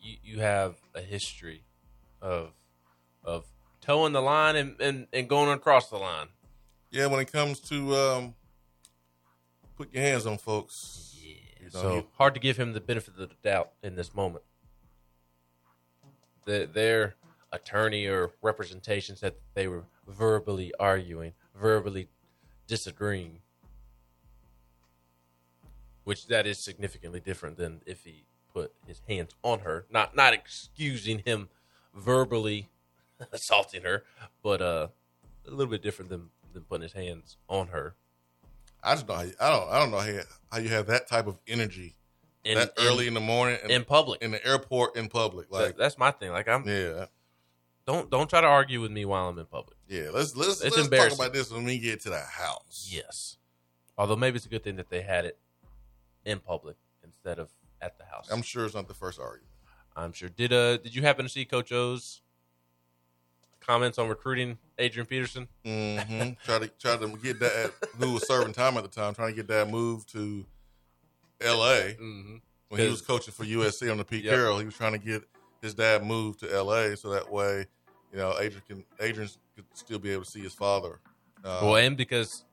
[0.00, 1.62] you, you have a history
[2.20, 2.50] of
[3.24, 3.44] of
[3.80, 6.26] towing the line and, and, and going across the line.
[6.90, 8.34] Yeah, when it comes to um,
[9.76, 11.16] put your hands on folks.
[11.22, 11.34] Yeah.
[11.58, 14.44] You know, so hard to give him the benefit of the doubt in this moment.
[16.44, 17.16] The, their
[17.52, 22.08] attorney or representation said that they were verbally arguing, verbally
[22.68, 23.40] disagreeing,
[26.04, 29.86] which that is significantly different than if he put his hands on her.
[29.90, 31.48] Not not excusing him
[31.94, 32.68] verbally
[33.32, 34.04] assaulting her,
[34.42, 34.88] but uh,
[35.46, 37.96] a little bit different than than putting his hands on her.
[38.82, 40.20] I just know how you, I don't I don't know how you,
[40.52, 41.94] how you have that type of energy
[42.44, 44.22] In, that early in, the morning and in public.
[44.22, 45.50] in the airport in public.
[45.50, 46.30] That- Like, that's my thing.
[46.30, 47.06] Like I'm yeah,
[47.86, 49.76] don't don't try to argue with me while I'm in public.
[49.88, 50.10] yeah.
[50.12, 52.88] Let's let's It's let's talk about this when we get to the house.
[52.90, 53.36] Yes.
[53.98, 55.38] Although maybe it's a good thing that they had it
[56.24, 57.48] in public instead of
[57.80, 58.28] at the house.
[58.30, 59.52] I'm sure it's not the first argument.
[59.96, 60.28] I'm sure.
[60.28, 62.20] Did uh did you happen to see Coach O's
[63.66, 65.48] comments on recruiting Adrian Peterson?
[65.64, 69.30] hmm try to try to get that who was serving time at the time, trying
[69.30, 70.44] to get that move to
[71.40, 71.94] L.A.
[72.00, 72.36] Mm-hmm.
[72.68, 74.34] when he was coaching for USC on the Pete Yep.
[74.34, 74.58] Carroll.
[74.58, 75.22] He was trying to get
[75.62, 76.96] his dad moved to L.A.
[76.96, 77.66] so that way,
[78.12, 81.00] you know, Adrian can Adrian could still be able to see his father.
[81.44, 82.44] Uh, Well, and because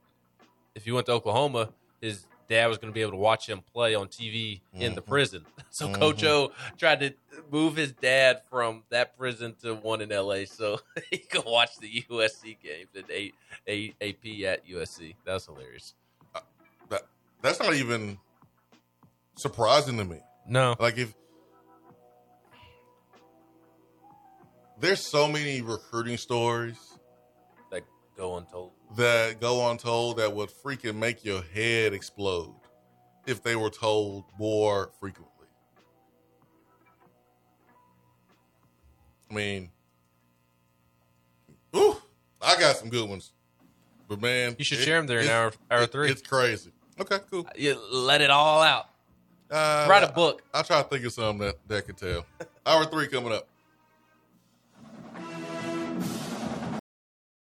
[0.76, 1.70] if he went to Oklahoma,
[2.01, 5.01] his dad was going to be able to watch him play on TV in the
[5.01, 5.08] Mhm.
[5.08, 5.45] prison.
[5.72, 7.14] So Coach O tried to
[7.51, 10.80] move his dad from that prison to one in LA so
[11.10, 13.32] he could watch the USC games at A,
[13.68, 15.16] A, AP at USC.
[15.26, 15.95] That was hilarious.
[16.89, 17.01] that,
[17.41, 18.20] that's not even
[19.36, 20.20] surprising to me.
[20.47, 20.76] No.
[20.80, 21.16] Like if
[24.80, 26.93] there's so many recruiting stories That
[28.24, 28.71] go untold.
[28.95, 32.55] that go untold that would freaking make your head explode
[33.28, 35.30] if they were told more frequently.
[39.30, 39.71] I mean,
[41.76, 41.97] ooh,
[42.41, 43.34] I got some good ones,
[44.07, 46.09] but man, You should share them there in hour- hour it- three.
[46.09, 46.71] It's crazy.
[47.01, 47.45] Okay, cool.
[47.57, 48.88] You let it all out.
[49.51, 50.43] Uh, Write a book.
[50.53, 52.26] I'll try to think of something that that could tell.
[52.65, 53.47] Hour three coming up.